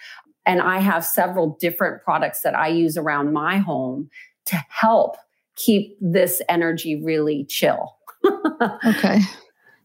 And 0.46 0.62
i 0.62 0.78
have 0.78 1.04
several 1.04 1.56
different 1.60 2.02
products 2.02 2.42
that 2.42 2.54
i 2.54 2.68
use 2.68 2.96
around 2.96 3.32
my 3.32 3.58
home 3.58 4.08
to 4.46 4.56
help 4.68 5.16
keep 5.56 5.96
this 6.00 6.40
energy 6.48 7.02
really 7.02 7.44
chill. 7.44 7.96
Okay 8.84 9.20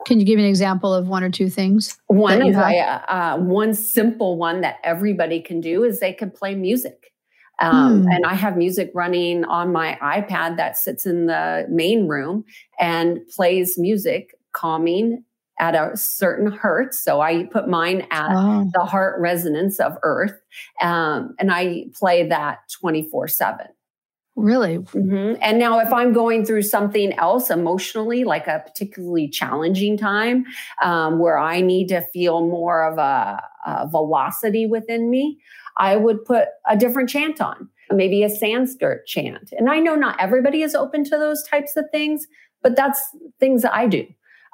can 0.05 0.20
you 0.20 0.25
give 0.25 0.38
me 0.38 0.43
an 0.43 0.50
example 0.50 0.93
of 0.93 1.08
one 1.08 1.24
or 1.24 1.29
two 1.29 1.50
things 1.50 1.98
one 2.08 2.46
is 2.46 2.55
I, 2.55 2.77
uh, 2.77 3.38
one 3.38 3.74
simple 3.74 4.38
one 4.38 4.62
that 4.62 4.77
everybody 4.84 5.41
can 5.41 5.62
do 5.62 5.84
is 5.84 6.00
they 6.00 6.13
can 6.13 6.31
play 6.31 6.55
music 6.55 7.12
um, 7.62 8.01
hmm. 8.01 8.08
And 8.10 8.25
I 8.25 8.34
have 8.34 8.58
music 8.58 8.91
running 8.93 9.46
on 9.46 9.72
my 9.72 9.98
iPad 10.01 10.58
that 10.58 10.77
sits 10.77 11.05
in 11.05 11.27
the 11.27 11.67
main 11.70 12.08
room 12.08 12.43
and 12.79 13.20
plays 13.29 13.77
music, 13.77 14.36
calming 14.51 15.24
at 15.60 15.75
a 15.75 15.96
certain 15.96 16.51
hertz. 16.51 17.00
So 17.00 17.22
I 17.22 17.43
put 17.46 17.70
mine 17.70 18.08
at 18.10 18.31
oh. 18.31 18.70
the 18.74 18.84
heart 18.84 19.22
resonance 19.22 19.79
of 19.79 19.96
Earth, 20.01 20.41
um, 20.81 21.36
and 21.39 21.51
I 21.51 21.86
play 21.93 22.27
that 22.27 22.60
24 22.79 23.27
7. 23.27 23.67
Really? 24.42 24.80
Mm-hmm. 24.80 25.40
And 25.42 25.60
now, 25.60 25.80
if 25.80 25.94
I'm 25.94 26.14
going 26.14 26.46
through 26.46 26.64
something 26.64 27.14
else 27.14 27.52
emotionally, 27.52 28.24
like 28.24 28.48
a 28.48 28.64
particularly 28.66 29.30
challenging 29.30 29.98
time 29.98 30.46
um, 30.82 31.20
where 31.20 31.38
I 31.38 31.62
need 31.62 31.90
to 31.90 32.02
feel 32.12 32.42
more 32.48 32.84
of 32.84 32.98
a, 32.98 33.40
a 33.68 33.88
velocity 33.88 34.66
within 34.66 35.12
me, 35.12 35.40
I 35.78 35.96
would 35.96 36.26
put 36.26 36.48
a 36.68 36.76
different 36.76 37.10
chant 37.10 37.40
on, 37.40 37.70
maybe 37.92 38.24
a 38.24 38.30
Sanskrit 38.30 39.06
chant. 39.06 39.54
And 39.56 39.70
I 39.70 39.80
know 39.80 39.94
not 39.94 40.20
everybody 40.20 40.64
is 40.64 40.74
open 40.74 41.04
to 41.06 41.12
those 41.12 41.44
types 41.44 41.78
of 41.78 41.86
things, 41.92 42.26
but 42.64 42.76
that's 42.76 43.00
things 43.40 43.62
that 43.62 43.76
I 43.76 43.86
do. 43.86 44.08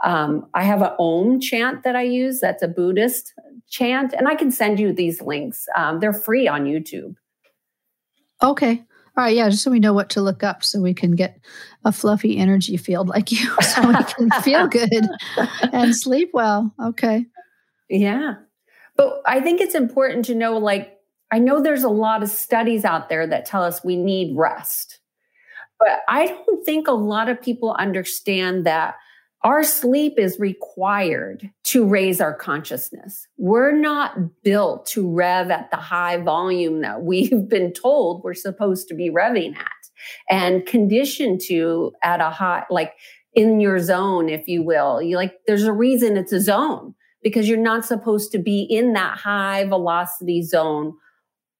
Um, 0.04 0.48
I 0.54 0.64
have 0.64 0.82
an 0.82 0.92
Om 1.00 1.40
chant 1.40 1.84
that 1.84 1.96
I 1.96 2.04
use. 2.04 2.42
That's 2.42 2.62
a 2.62 2.68
Buddhist 2.68 3.34
chant, 3.70 4.14
and 4.14 4.28
I 4.28 4.36
can 4.36 4.52
send 4.52 4.80
you 4.80 4.92
these 4.92 5.22
links. 5.22 5.66
Um, 5.78 6.02
they're 6.02 6.14
free 6.14 6.48
on 6.48 6.66
YouTube. 6.66 7.16
Okay. 8.44 8.84
All 9.18 9.24
right. 9.24 9.36
Yeah. 9.36 9.50
Just 9.50 9.64
so 9.64 9.72
we 9.72 9.80
know 9.80 9.94
what 9.94 10.12
to 10.12 10.22
look 10.22 10.44
up 10.44 10.64
so 10.64 10.80
we 10.80 10.94
can 10.94 11.16
get 11.16 11.40
a 11.84 11.92
fluffy 11.92 12.38
energy 12.38 12.78
field 12.78 13.10
like 13.10 13.32
you 13.32 13.50
so 13.62 13.88
we 13.88 13.96
can 14.04 14.30
feel 14.42 14.68
good 14.70 15.08
and 15.74 15.96
sleep 15.96 16.30
well. 16.34 16.72
Okay. 16.82 17.26
Yeah. 17.90 18.36
But 18.96 19.22
I 19.26 19.40
think 19.40 19.60
it's 19.60 19.76
important 19.76 20.26
to 20.26 20.36
know 20.36 20.58
like 20.58 20.94
I 21.32 21.40
know 21.40 21.62
there's 21.62 21.84
a 21.84 21.90
lot 21.90 22.24
of 22.24 22.30
studies 22.30 22.86
out 22.86 23.10
there 23.10 23.28
that 23.28 23.46
tell 23.46 23.64
us 23.64 23.84
we 23.84 23.98
need 23.98 24.38
rest, 24.38 25.00
but 25.80 26.00
I 26.08 26.28
don't 26.28 26.64
think 26.64 26.88
a 26.88 26.94
lot 26.94 27.28
of 27.28 27.42
people 27.42 27.76
understand 27.78 28.66
that 28.66 28.96
our 29.48 29.64
sleep 29.64 30.16
is 30.20 30.38
required 30.42 31.50
to 31.64 31.88
raise 31.88 32.20
our 32.20 32.34
consciousness. 32.34 33.26
We're 33.38 33.72
not 33.72 34.44
built 34.44 34.86
to 34.88 35.10
rev 35.10 35.50
at 35.52 35.72
the 35.72 35.78
high 35.78 36.18
volume 36.18 36.82
that 36.82 37.04
we've 37.04 37.48
been 37.50 37.72
told 37.72 38.24
we're 38.24 38.34
supposed 38.34 38.90
to 38.90 38.94
be 38.94 39.10
revving 39.10 39.56
at 39.56 39.72
and 40.30 40.66
conditioned 40.66 41.40
to 41.48 41.94
at 42.04 42.20
a 42.20 42.30
high, 42.30 42.66
like 42.70 42.92
in 43.36 43.62
your 43.62 43.80
zone, 43.80 44.28
if 44.28 44.50
you 44.50 44.64
will. 44.64 45.02
You 45.02 45.16
like, 45.16 45.36
there's 45.48 45.64
a 45.64 45.72
reason 45.72 46.18
it's 46.18 46.34
a 46.34 46.42
zone 46.42 46.94
because 47.24 47.48
you're 47.48 47.58
not 47.58 47.86
supposed 47.86 48.34
to 48.34 48.40
be 48.40 48.64
in 48.64 48.92
that 48.94 49.18
high 49.18 49.64
velocity 49.64 50.44
zone 50.44 50.94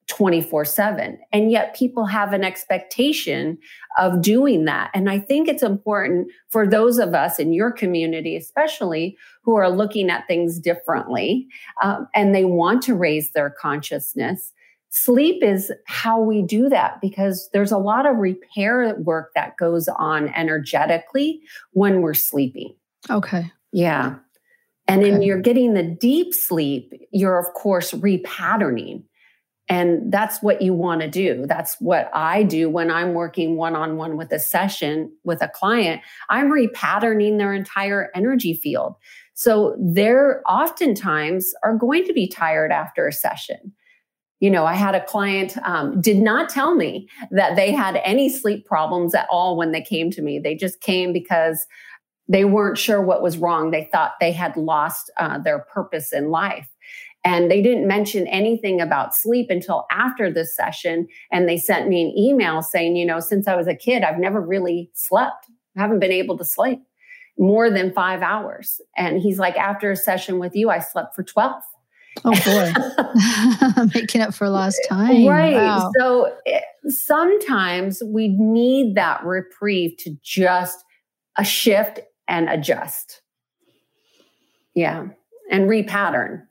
24 0.08 0.66
7. 0.66 1.20
And 1.32 1.52
yet 1.52 1.76
people 1.76 2.06
have 2.06 2.34
an 2.34 2.44
expectation 2.44 3.58
of 3.98 4.22
doing 4.22 4.66
that. 4.66 4.90
And 4.94 5.10
I 5.10 5.20
think 5.20 5.48
it's 5.48 5.64
important 5.64 6.30
for 6.50 6.68
those 6.68 6.98
of 6.98 7.14
us 7.14 7.40
in 7.40 7.54
your 7.54 7.72
community, 7.72 8.36
especially 8.36 9.18
who 9.44 9.56
are 9.56 9.70
looking 9.70 10.10
at 10.10 10.28
things 10.28 10.60
differently 10.60 11.48
um, 11.82 12.08
and 12.16 12.34
they 12.34 12.46
want 12.46 12.82
to 12.84 12.96
raise 12.96 13.32
their 13.32 13.50
consciousness. 13.50 14.54
Sleep 14.90 15.44
is 15.44 15.72
how 15.86 16.20
we 16.20 16.42
do 16.42 16.70
that 16.70 17.02
because 17.02 17.50
there's 17.52 17.74
a 17.74 17.78
lot 17.78 18.06
of 18.06 18.16
repair 18.18 18.96
work 18.96 19.32
that 19.36 19.58
goes 19.58 19.90
on 19.90 20.30
energetically 20.30 21.42
when 21.72 22.02
we're 22.02 22.14
sleeping. 22.14 22.74
Okay. 23.10 23.52
Yeah. 23.74 24.16
And 24.88 25.02
okay. 25.02 25.12
then 25.12 25.22
you're 25.22 25.42
getting 25.42 25.74
the 25.74 25.84
deep 25.84 26.34
sleep, 26.34 26.94
you're, 27.12 27.38
of 27.38 27.54
course, 27.54 27.92
repatterning. 27.92 29.04
And 29.70 30.12
that's 30.12 30.42
what 30.42 30.62
you 30.62 30.74
want 30.74 31.02
to 31.02 31.10
do. 31.10 31.46
That's 31.46 31.76
what 31.80 32.10
I 32.14 32.44
do 32.44 32.70
when 32.70 32.90
I'm 32.90 33.14
working 33.14 33.58
one 33.58 33.76
on 33.76 33.98
one 33.98 34.16
with 34.16 34.32
a 34.32 34.40
session 34.40 35.12
with 35.26 35.42
a 35.42 35.50
client. 35.50 36.02
I'm 36.30 36.50
repatterning 36.50 37.38
their 37.38 37.54
entire 37.54 38.10
energy 38.16 38.54
field. 38.54 38.96
So 39.34 39.76
they're 39.80 40.42
oftentimes 40.50 41.54
are 41.64 41.76
going 41.76 42.06
to 42.06 42.14
be 42.14 42.28
tired 42.28 42.72
after 42.72 43.08
a 43.08 43.14
session. 43.14 43.74
You 44.40 44.52
know, 44.52 44.66
I 44.66 44.76
had 44.76 44.96
a 44.96 45.04
client 45.04 45.58
um, 45.64 46.00
did 46.00 46.18
not 46.18 46.50
tell 46.50 46.76
me 46.76 47.10
that 47.32 47.56
they 47.56 47.72
had 47.72 48.00
any 48.06 48.30
sleep 48.30 48.66
problems 48.66 49.16
at 49.16 49.28
all 49.30 49.58
when 49.58 49.72
they 49.72 49.82
came 49.82 50.12
to 50.12 50.22
me. 50.22 50.40
They 50.40 50.56
just 50.56 50.80
came 50.80 51.12
because 51.12 51.66
they 52.30 52.46
weren't 52.46 52.78
sure 52.78 53.02
what 53.02 53.22
was 53.22 53.38
wrong. 53.38 53.72
They 53.72 53.90
thought 53.92 54.14
they 54.20 54.32
had 54.32 54.56
lost 54.58 55.12
uh, 55.18 55.40
their 55.40 55.60
purpose 55.60 56.14
in 56.14 56.30
life. 56.30 56.68
And 57.24 57.52
they 57.52 57.62
didn't 57.62 57.88
mention 57.88 58.26
anything 58.28 58.80
about 58.80 59.16
sleep 59.16 59.50
until 59.50 59.86
after 59.92 60.32
this 60.32 60.56
session. 60.56 61.08
And 61.32 61.48
they 61.48 61.58
sent 61.58 61.90
me 61.90 62.04
an 62.04 62.18
email 62.18 62.62
saying, 62.62 62.96
you 62.96 63.06
know, 63.06 63.20
since 63.20 63.48
I 63.48 63.56
was 63.56 63.68
a 63.68 63.76
kid, 63.76 64.04
I've 64.04 64.20
never 64.20 64.40
really 64.40 64.90
slept. 64.94 65.46
I 65.76 65.82
haven't 65.82 66.00
been 66.00 66.12
able 66.12 66.38
to 66.38 66.46
sleep 66.46 66.80
more 67.38 67.70
than 67.70 67.92
five 67.94 68.22
hours. 68.22 68.82
And 68.96 69.22
he's 69.22 69.40
like, 69.40 69.58
after 69.58 69.92
a 69.92 69.96
session 69.96 70.40
with 70.40 70.56
you, 70.56 70.70
I 70.70 70.80
slept 70.80 71.16
for 71.16 71.24
12. 71.24 71.62
Oh 72.26 72.32
boy, 73.76 73.86
making 73.94 74.22
up 74.22 74.34
for 74.34 74.50
lost 74.50 74.80
time. 74.90 75.26
Right. 75.28 75.54
Wow. 75.54 75.92
So 76.00 76.26
it, 76.46 76.64
eh, 76.64 76.90
sometimes 76.90 78.02
we 78.04 78.30
need 78.30 78.96
that 78.96 79.24
reprieve 79.24 79.98
to 80.00 80.18
just 80.24 80.84
a 81.38 81.44
shift 81.44 82.00
and 82.28 82.50
adjust. 82.50 83.22
Yeah. 84.74 85.08
And 85.52 85.70
repattern. 85.70 86.44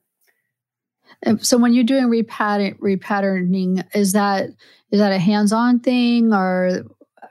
So 1.41 1.59
when 1.59 1.75
you're 1.75 1.85
doing 1.85 2.05
repattern, 2.05 2.79
repatterning, 2.79 3.85
is 3.95 4.13
that 4.13 4.51
is 4.91 5.01
that 5.01 5.13
a 5.13 5.19
hands-on 5.19 5.81
thing 5.81 6.33
or 6.33 6.85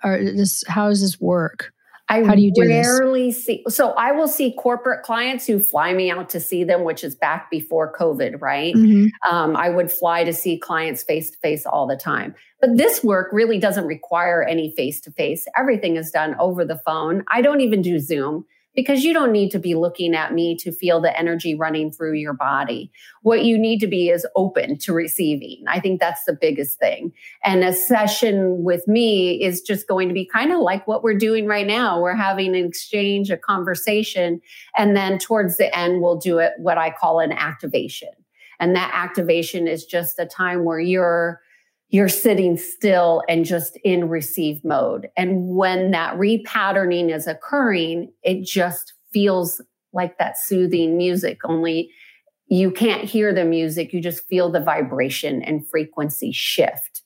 or 0.04 0.18
this 0.24 0.64
how 0.68 0.90
does 0.90 1.02
this 1.02 1.20
work? 1.20 1.72
I 2.08 2.24
How 2.24 2.36
do 2.36 2.42
you 2.42 2.52
do 2.54 2.62
rarely 2.62 3.32
this? 3.32 3.46
see. 3.46 3.64
So 3.68 3.92
I 3.94 4.12
will 4.12 4.28
see 4.28 4.54
corporate 4.54 5.04
clients 5.04 5.48
who 5.48 5.60
fly 5.60 5.92
me 5.94 6.12
out 6.12 6.30
to 6.30 6.40
see 6.40 6.64
them, 6.64 6.84
which 6.84 7.04
is 7.04 7.16
back 7.16 7.50
before 7.50 7.92
COVID, 7.94 8.42
right? 8.42 8.76
Mm-hmm. 8.76 9.34
Um, 9.34 9.56
I 9.56 9.70
would 9.70 9.92
fly 9.92 10.24
to 10.24 10.32
see 10.32 10.60
clients 10.60 11.02
face 11.02 11.32
to 11.32 11.38
face 11.40 11.66
all 11.66 11.88
the 11.88 11.96
time. 11.96 12.36
But 12.62 12.78
this 12.78 13.04
work 13.04 13.30
really 13.32 13.58
doesn't 13.58 13.86
require 13.86 14.44
any 14.44 14.72
face 14.76 15.02
to 15.02 15.12
face. 15.12 15.48
Everything 15.58 15.96
is 15.96 16.12
done 16.12 16.36
over 16.40 16.64
the 16.64 16.80
phone. 16.86 17.24
I 17.32 17.42
don't 17.42 17.62
even 17.62 17.82
do 17.82 18.00
Zoom 18.00 18.46
because 18.76 19.04
you 19.04 19.14
don't 19.14 19.32
need 19.32 19.52
to 19.52 19.60
be 19.60 19.76
looking 19.76 20.16
at 20.16 20.34
me 20.34 20.56
to 20.58 20.72
feel 20.72 21.00
the 21.00 21.18
energy 21.18 21.56
running 21.56 21.92
through 21.92 22.14
your 22.14 22.34
body. 22.34 22.92
What 23.22 23.46
you 23.46 23.58
need 23.58 23.80
to 23.80 23.88
be 23.88 24.10
is 24.10 24.28
open 24.36 24.78
to 24.80 24.94
receiving. 24.94 25.64
I 25.68 25.80
think 25.80 26.00
that's 26.00 26.26
the 26.26 26.38
biggest 26.40 26.78
thing. 26.78 27.14
And 27.44 27.64
a 27.64 27.74
session 27.74 28.64
with 28.64 28.88
me 28.88 29.42
is 29.42 29.62
just 29.62 29.88
going 29.88 30.10
to 30.10 30.14
be 30.14 30.26
kind 30.26 30.52
of 30.52 30.60
like 30.60 30.88
what 30.88 31.04
we're 31.04 31.18
doing 31.18 31.48
right 31.48 31.68
now. 31.68 32.02
We're 32.02 32.16
having 32.16 32.56
an 32.56 32.66
exchange, 32.66 33.32
a 33.32 33.38
conversation, 33.38 34.42
and 34.78 34.96
then 34.96 35.20
towards 35.20 35.58
the 35.58 35.76
end, 35.78 36.02
we'll 36.02 36.18
do 36.18 36.40
it 36.40 36.54
what 36.58 36.78
I 36.78 36.92
call 36.92 37.20
an 37.20 37.32
activation. 37.32 38.10
And 38.60 38.76
that 38.76 38.92
activation 38.94 39.68
is 39.68 39.86
just 39.86 40.20
a 40.20 40.26
time 40.26 40.64
where 40.64 40.80
you're 40.80 41.42
you're 41.90 42.10
sitting 42.10 42.58
still 42.58 43.24
and 43.30 43.46
just 43.46 43.78
in 43.84 44.10
receive 44.10 44.64
mode. 44.64 45.10
And 45.16 45.56
when 45.56 45.92
that 45.92 46.16
repatterning 46.16 47.14
is 47.14 47.28
occurring, 47.28 48.12
it 48.24 48.44
just 48.44 48.94
feels 49.14 49.62
like 49.94 50.18
that 50.18 50.38
soothing 50.38 50.98
music, 50.98 51.40
only 51.46 51.90
you 52.48 52.70
can't 52.72 53.04
hear 53.04 53.34
the 53.34 53.46
music. 53.46 53.94
You 53.94 54.02
just 54.02 54.28
feel 54.28 54.52
the 54.52 54.60
vibration 54.60 55.42
and 55.42 55.68
frequency 55.68 56.32
shift. 56.32 57.02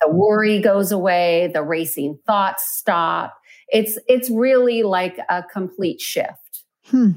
The 0.00 0.08
worry 0.08 0.60
goes 0.60 0.92
away, 0.92 1.50
the 1.52 1.62
racing 1.62 2.18
thoughts 2.26 2.64
stop. 2.76 3.34
It's, 3.68 3.98
it's 4.06 4.30
really 4.30 4.82
like 4.82 5.18
a 5.28 5.42
complete 5.42 6.00
shift. 6.00 6.64
Hmm. 6.86 7.12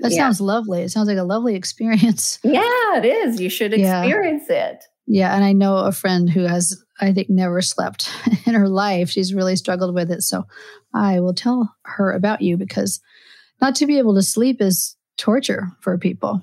That 0.00 0.12
yeah. 0.12 0.18
sounds 0.18 0.40
lovely. 0.40 0.82
It 0.82 0.90
sounds 0.90 1.08
like 1.08 1.18
a 1.18 1.24
lovely 1.24 1.54
experience. 1.56 2.38
Yeah, 2.42 2.98
it 2.98 3.04
is. 3.04 3.40
You 3.40 3.48
should 3.48 3.72
experience 3.72 4.44
yeah. 4.48 4.70
it. 4.70 4.84
Yeah. 5.10 5.34
And 5.34 5.42
I 5.42 5.54
know 5.54 5.78
a 5.78 5.92
friend 5.92 6.28
who 6.28 6.42
has, 6.42 6.84
I 7.00 7.12
think, 7.12 7.30
never 7.30 7.62
slept 7.62 8.10
in 8.46 8.52
her 8.52 8.68
life. 8.68 9.08
She's 9.08 9.34
really 9.34 9.56
struggled 9.56 9.94
with 9.94 10.10
it. 10.10 10.22
So 10.22 10.44
I 10.94 11.20
will 11.20 11.32
tell 11.32 11.74
her 11.84 12.12
about 12.12 12.42
you 12.42 12.58
because 12.58 13.00
not 13.60 13.74
to 13.76 13.86
be 13.86 13.96
able 13.98 14.14
to 14.14 14.22
sleep 14.22 14.60
is 14.60 14.96
torture 15.16 15.68
for 15.80 15.96
people. 15.96 16.42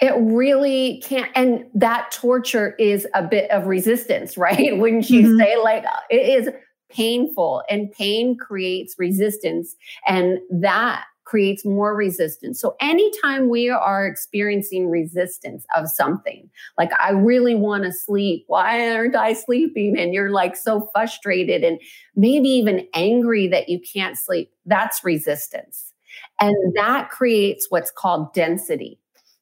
It 0.00 0.14
really 0.16 1.02
can't. 1.04 1.30
And 1.34 1.66
that 1.74 2.10
torture 2.10 2.74
is 2.78 3.06
a 3.14 3.22
bit 3.22 3.50
of 3.50 3.66
resistance, 3.66 4.36
right? 4.38 4.78
Wouldn't 4.78 5.10
you 5.10 5.28
mm-hmm. 5.28 5.38
say? 5.38 5.56
Like, 5.58 5.84
it 6.10 6.40
is 6.40 6.48
painful, 6.90 7.62
and 7.68 7.92
pain 7.92 8.38
creates 8.38 8.94
resistance. 8.98 9.76
And 10.06 10.38
that 10.50 11.04
creates 11.28 11.62
more 11.62 11.94
resistance. 11.94 12.58
So 12.58 12.74
anytime 12.80 13.50
we 13.50 13.68
are 13.68 14.06
experiencing 14.06 14.88
resistance 14.88 15.66
of 15.76 15.88
something, 15.88 16.48
like 16.78 16.90
I 16.98 17.10
really 17.10 17.54
want 17.54 17.84
to 17.84 17.92
sleep, 17.92 18.44
why 18.46 18.90
aren't 18.94 19.14
I 19.14 19.34
sleeping? 19.34 19.98
And 19.98 20.14
you're 20.14 20.30
like 20.30 20.56
so 20.56 20.88
frustrated 20.90 21.62
and 21.62 21.78
maybe 22.16 22.48
even 22.48 22.88
angry 22.94 23.46
that 23.48 23.68
you 23.68 23.78
can't 23.78 24.16
sleep, 24.16 24.50
that's 24.64 25.04
resistance. 25.04 25.92
And 26.40 26.56
that 26.76 27.10
creates 27.10 27.66
what's 27.68 27.90
called 27.90 28.32
density. 28.32 28.98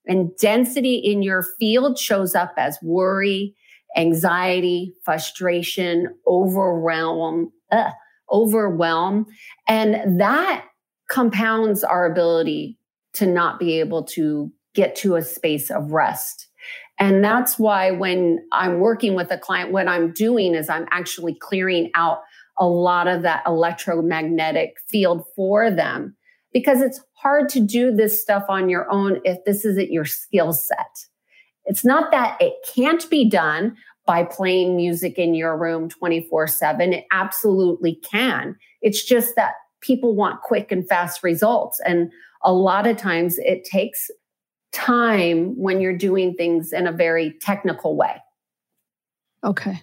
And 0.09 0.37
density 0.39 0.97
in 0.97 1.23
your 1.23 1.45
field 1.59 1.99
shows 2.01 2.35
up 2.35 2.53
as 2.57 2.79
worry, 2.83 3.55
anxiety, 3.97 4.93
frustration, 5.05 6.09
overwhelm, 6.27 7.53
uh, 7.71 7.91
overwhelm. 8.33 9.27
And 9.69 10.21
that 10.21 10.65
compounds 11.09 11.85
our 11.85 12.11
ability 12.11 12.79
to 13.15 13.27
not 13.27 13.59
be 13.59 13.81
able 13.81 14.05
to 14.05 14.53
get 14.75 14.95
to 14.97 15.17
a 15.17 15.23
space 15.23 15.71
of 15.71 15.91
rest. 15.91 16.49
And 16.99 17.23
that's 17.23 17.59
why 17.59 17.91
when 17.91 18.39
I'm 18.53 18.81
working 18.81 19.15
with 19.15 19.31
a 19.31 19.39
client, 19.39 19.73
what 19.73 19.89
I'm 19.89 20.13
doing 20.13 20.55
is 20.55 20.69
I'm 20.69 20.87
actually 20.91 21.35
clearing 21.35 21.91
out 21.95 22.21
a 22.59 22.67
lot 22.67 23.07
of 23.07 23.23
that 23.23 23.43
electromagnetic 23.47 24.75
field 24.89 25.25
for 25.35 25.71
them 25.71 26.17
because 26.53 26.81
it's 26.81 27.01
hard 27.15 27.49
to 27.51 27.61
do 27.61 27.95
this 27.95 28.21
stuff 28.21 28.45
on 28.49 28.69
your 28.69 28.91
own 28.91 29.21
if 29.25 29.45
this 29.45 29.65
isn't 29.65 29.93
your 29.93 30.07
skill 30.07 30.53
set. 30.53 31.07
It's 31.67 31.85
not 31.85 32.11
that 32.13 32.39
it 32.41 32.55
can't 32.75 33.09
be 33.11 33.29
done 33.29 33.77
by 34.07 34.25
playing 34.25 34.77
music 34.77 35.19
in 35.19 35.35
your 35.35 35.59
room 35.59 35.89
24 35.89 36.47
7. 36.47 36.93
It 36.93 37.05
absolutely 37.13 37.97
can. 38.11 38.57
It's 38.81 39.05
just 39.05 39.35
that 39.37 39.55
people 39.81 40.15
want 40.15 40.43
quick 40.43 40.73
and 40.73 40.87
fast 40.89 41.23
results. 41.23 41.81
And 41.87 42.11
a 42.43 42.53
lot 42.53 42.87
of 42.87 42.97
times 42.97 43.39
it 43.39 43.65
takes 43.65 44.11
time 44.73 45.55
when 45.57 45.81
you're 45.81 45.97
doing 45.97 46.35
things 46.35 46.73
in 46.73 46.87
a 46.87 46.93
very 46.93 47.35
technical 47.41 47.97
way. 47.97 48.23
Okay. 49.45 49.83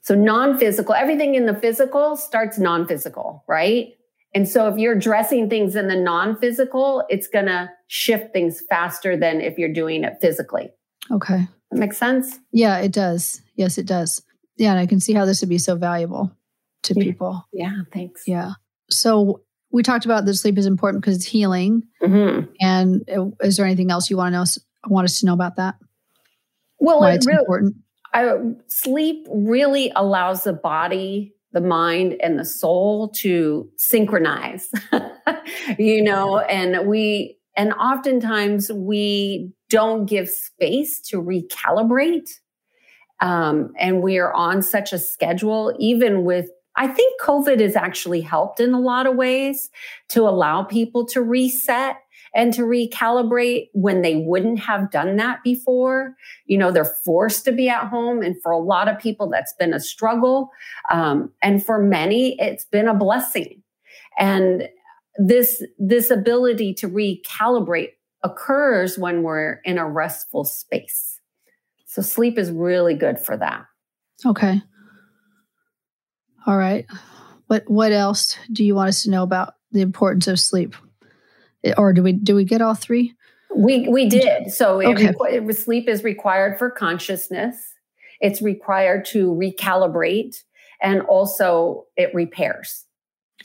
So 0.00 0.14
non 0.14 0.58
physical, 0.58 0.94
everything 0.94 1.34
in 1.34 1.46
the 1.46 1.54
physical 1.54 2.16
starts 2.16 2.58
non 2.58 2.86
physical, 2.86 3.44
right? 3.46 3.88
And 4.34 4.48
so 4.48 4.68
if 4.68 4.78
you're 4.78 4.94
addressing 4.94 5.48
things 5.48 5.76
in 5.76 5.88
the 5.88 5.96
non 5.96 6.36
physical, 6.36 7.04
it's 7.08 7.26
going 7.26 7.46
to 7.46 7.70
shift 7.86 8.32
things 8.32 8.62
faster 8.68 9.16
than 9.16 9.40
if 9.40 9.58
you're 9.58 9.72
doing 9.72 10.04
it 10.04 10.18
physically. 10.20 10.70
Okay. 11.10 11.46
That 11.70 11.78
makes 11.78 11.98
sense? 11.98 12.38
Yeah, 12.52 12.78
it 12.78 12.92
does. 12.92 13.40
Yes, 13.56 13.78
it 13.78 13.86
does. 13.86 14.22
Yeah, 14.56 14.70
and 14.70 14.78
I 14.78 14.86
can 14.86 15.00
see 15.00 15.12
how 15.12 15.24
this 15.24 15.40
would 15.40 15.48
be 15.48 15.58
so 15.58 15.76
valuable 15.76 16.32
to 16.84 16.94
yeah. 16.94 17.02
people. 17.02 17.48
Yeah, 17.52 17.82
thanks. 17.92 18.26
Yeah. 18.26 18.52
So 18.90 19.42
we 19.70 19.82
talked 19.82 20.04
about 20.04 20.24
that 20.24 20.34
sleep 20.34 20.58
is 20.58 20.66
important 20.66 21.02
because 21.02 21.16
it's 21.16 21.26
healing. 21.26 21.82
Mm-hmm. 22.02 22.50
And 22.60 23.08
is 23.40 23.56
there 23.56 23.66
anything 23.66 23.90
else 23.90 24.10
you 24.10 24.16
want 24.16 24.34
to 24.34 24.38
know? 24.38 24.44
Want 24.86 25.04
us 25.04 25.20
to 25.20 25.26
know 25.26 25.34
about 25.34 25.56
that? 25.56 25.74
Well, 26.78 27.00
Why 27.00 27.12
it's 27.12 27.26
really, 27.26 27.40
important. 27.40 27.76
I, 28.14 28.36
sleep 28.68 29.26
really 29.30 29.92
allows 29.96 30.44
the 30.44 30.52
body, 30.52 31.34
the 31.52 31.60
mind, 31.60 32.16
and 32.22 32.38
the 32.38 32.44
soul 32.44 33.10
to 33.16 33.68
synchronize. 33.76 34.70
you 35.78 36.02
know, 36.02 36.38
and 36.38 36.88
we 36.88 37.36
and 37.56 37.72
oftentimes 37.74 38.72
we 38.72 39.52
don't 39.68 40.06
give 40.06 40.28
space 40.28 41.00
to 41.08 41.20
recalibrate. 41.20 42.30
Um, 43.20 43.72
and 43.76 44.00
we 44.00 44.18
are 44.18 44.32
on 44.32 44.62
such 44.62 44.92
a 44.92 44.98
schedule, 44.98 45.74
even 45.80 46.24
with 46.24 46.48
I 46.78 46.86
think 46.86 47.20
COVID 47.20 47.58
has 47.58 47.74
actually 47.74 48.20
helped 48.20 48.60
in 48.60 48.72
a 48.72 48.80
lot 48.80 49.08
of 49.08 49.16
ways 49.16 49.68
to 50.10 50.22
allow 50.22 50.62
people 50.62 51.04
to 51.06 51.20
reset 51.20 51.96
and 52.32 52.54
to 52.54 52.62
recalibrate 52.62 53.70
when 53.72 54.02
they 54.02 54.14
wouldn't 54.14 54.60
have 54.60 54.92
done 54.92 55.16
that 55.16 55.42
before. 55.42 56.14
You 56.46 56.56
know, 56.56 56.70
they're 56.70 56.84
forced 56.84 57.44
to 57.46 57.52
be 57.52 57.68
at 57.68 57.88
home. 57.88 58.22
And 58.22 58.40
for 58.40 58.52
a 58.52 58.60
lot 58.60 58.86
of 58.86 59.00
people, 59.00 59.28
that's 59.28 59.52
been 59.54 59.74
a 59.74 59.80
struggle. 59.80 60.50
Um, 60.88 61.32
and 61.42 61.64
for 61.64 61.82
many, 61.82 62.40
it's 62.40 62.64
been 62.64 62.86
a 62.86 62.94
blessing. 62.94 63.64
And 64.16 64.68
this, 65.16 65.64
this 65.78 66.12
ability 66.12 66.74
to 66.74 66.88
recalibrate 66.88 67.94
occurs 68.22 68.96
when 68.96 69.24
we're 69.24 69.60
in 69.64 69.78
a 69.78 69.88
restful 69.88 70.44
space. 70.44 71.18
So 71.86 72.02
sleep 72.02 72.38
is 72.38 72.52
really 72.52 72.94
good 72.94 73.18
for 73.18 73.36
that. 73.36 73.64
Okay. 74.24 74.62
All 76.46 76.56
right. 76.56 76.86
What 77.46 77.68
what 77.68 77.92
else 77.92 78.36
do 78.52 78.64
you 78.64 78.74
want 78.74 78.88
us 78.88 79.02
to 79.04 79.10
know 79.10 79.22
about 79.22 79.54
the 79.72 79.80
importance 79.80 80.28
of 80.28 80.38
sleep? 80.38 80.74
Or 81.76 81.92
do 81.92 82.02
we 82.02 82.12
do 82.12 82.34
we 82.34 82.44
get 82.44 82.62
all 82.62 82.74
three? 82.74 83.14
We 83.54 83.88
we 83.88 84.08
did. 84.08 84.52
So 84.52 84.82
okay. 84.82 85.12
it, 85.30 85.56
sleep 85.56 85.88
is 85.88 86.04
required 86.04 86.58
for 86.58 86.70
consciousness. 86.70 87.56
It's 88.20 88.42
required 88.42 89.04
to 89.06 89.30
recalibrate 89.30 90.36
and 90.82 91.02
also 91.02 91.86
it 91.96 92.14
repairs. 92.14 92.84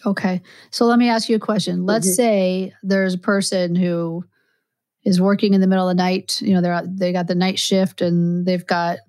Okay. 0.06 0.42
So 0.72 0.86
let 0.86 1.00
me 1.00 1.10
ask 1.10 1.30
you 1.30 1.36
a 1.36 1.40
question. 1.40 1.86
Let's 1.86 2.08
mm-hmm. 2.08 2.16
say 2.16 2.74
there's 2.84 3.14
a 3.14 3.20
person 3.20 3.76
who 3.76 4.26
is 5.06 5.22
working 5.22 5.54
in 5.54 5.62
the 5.62 5.68
middle 5.68 5.90
of 5.90 5.96
the 5.96 6.02
night, 6.02 6.42
you 6.42 6.54
know, 6.54 6.62
they're 6.62 6.82
they 6.86 7.12
got 7.12 7.28
the 7.28 7.36
night 7.36 7.60
shift 7.60 8.02
and 8.02 8.46
they've 8.46 8.66
got 8.66 9.00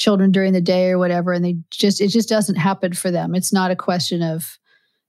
children 0.00 0.32
during 0.32 0.52
the 0.52 0.60
day 0.60 0.88
or 0.88 0.98
whatever 0.98 1.32
and 1.32 1.44
they 1.44 1.56
just 1.70 2.00
it 2.00 2.08
just 2.08 2.28
doesn't 2.28 2.56
happen 2.56 2.92
for 2.92 3.10
them. 3.10 3.34
It's 3.34 3.52
not 3.52 3.70
a 3.70 3.76
question 3.76 4.22
of 4.22 4.58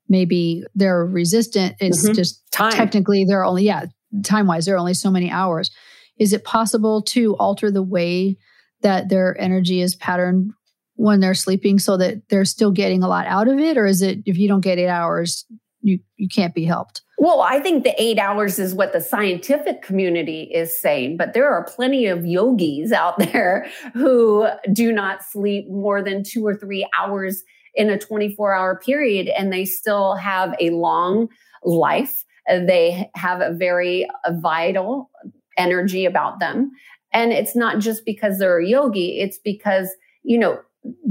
maybe 0.09 0.63
they're 0.75 1.05
resistant. 1.05 1.75
It's 1.79 2.03
mm-hmm. 2.03 2.13
just 2.13 2.43
time. 2.51 2.73
technically 2.73 3.25
they're 3.25 3.45
only 3.45 3.63
yeah 3.63 3.85
time 4.23 4.45
wise 4.45 4.65
there 4.65 4.75
are 4.75 4.79
only 4.79 4.93
so 4.93 5.09
many 5.09 5.31
hours. 5.31 5.71
Is 6.19 6.33
it 6.33 6.43
possible 6.43 7.01
to 7.03 7.35
alter 7.37 7.71
the 7.71 7.81
way 7.81 8.37
that 8.81 9.09
their 9.09 9.39
energy 9.39 9.81
is 9.81 9.95
patterned 9.95 10.51
when 10.95 11.21
they're 11.21 11.33
sleeping 11.33 11.79
so 11.79 11.97
that 11.97 12.27
they're 12.29 12.45
still 12.45 12.71
getting 12.71 13.01
a 13.01 13.07
lot 13.07 13.25
out 13.25 13.47
of 13.47 13.57
it? 13.57 13.77
Or 13.77 13.85
is 13.85 14.01
it 14.01 14.19
if 14.25 14.37
you 14.37 14.47
don't 14.49 14.61
get 14.61 14.77
eight 14.77 14.89
hours 14.89 15.45
you 15.81 15.99
you 16.17 16.27
can't 16.27 16.53
be 16.53 16.65
helped 16.65 17.01
well, 17.21 17.41
I 17.41 17.59
think 17.59 17.83
the 17.83 17.93
eight 18.01 18.17
hours 18.17 18.57
is 18.57 18.73
what 18.73 18.93
the 18.93 18.99
scientific 18.99 19.83
community 19.83 20.49
is 20.51 20.81
saying, 20.81 21.17
but 21.17 21.35
there 21.35 21.53
are 21.53 21.63
plenty 21.65 22.07
of 22.07 22.25
yogis 22.25 22.91
out 22.91 23.19
there 23.31 23.67
who 23.93 24.47
do 24.73 24.91
not 24.91 25.23
sleep 25.23 25.69
more 25.69 26.01
than 26.01 26.23
two 26.23 26.43
or 26.43 26.55
three 26.55 26.83
hours 26.97 27.43
in 27.75 27.91
a 27.91 27.99
24 27.99 28.55
hour 28.55 28.79
period, 28.79 29.27
and 29.37 29.53
they 29.53 29.65
still 29.65 30.15
have 30.15 30.55
a 30.59 30.71
long 30.71 31.29
life. 31.63 32.25
They 32.49 33.07
have 33.13 33.39
a 33.39 33.53
very 33.53 34.09
vital 34.31 35.11
energy 35.59 36.05
about 36.05 36.39
them. 36.39 36.71
And 37.13 37.31
it's 37.31 37.55
not 37.55 37.77
just 37.77 38.03
because 38.03 38.39
they're 38.39 38.61
a 38.61 38.67
yogi, 38.67 39.19
it's 39.19 39.37
because, 39.37 39.91
you 40.23 40.39
know, 40.39 40.59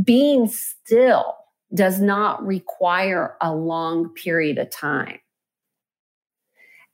being 0.03 0.49
still 0.49 1.37
does 1.73 2.01
not 2.01 2.45
require 2.45 3.37
a 3.41 3.55
long 3.55 4.09
period 4.09 4.59
of 4.59 4.71
time. 4.71 5.21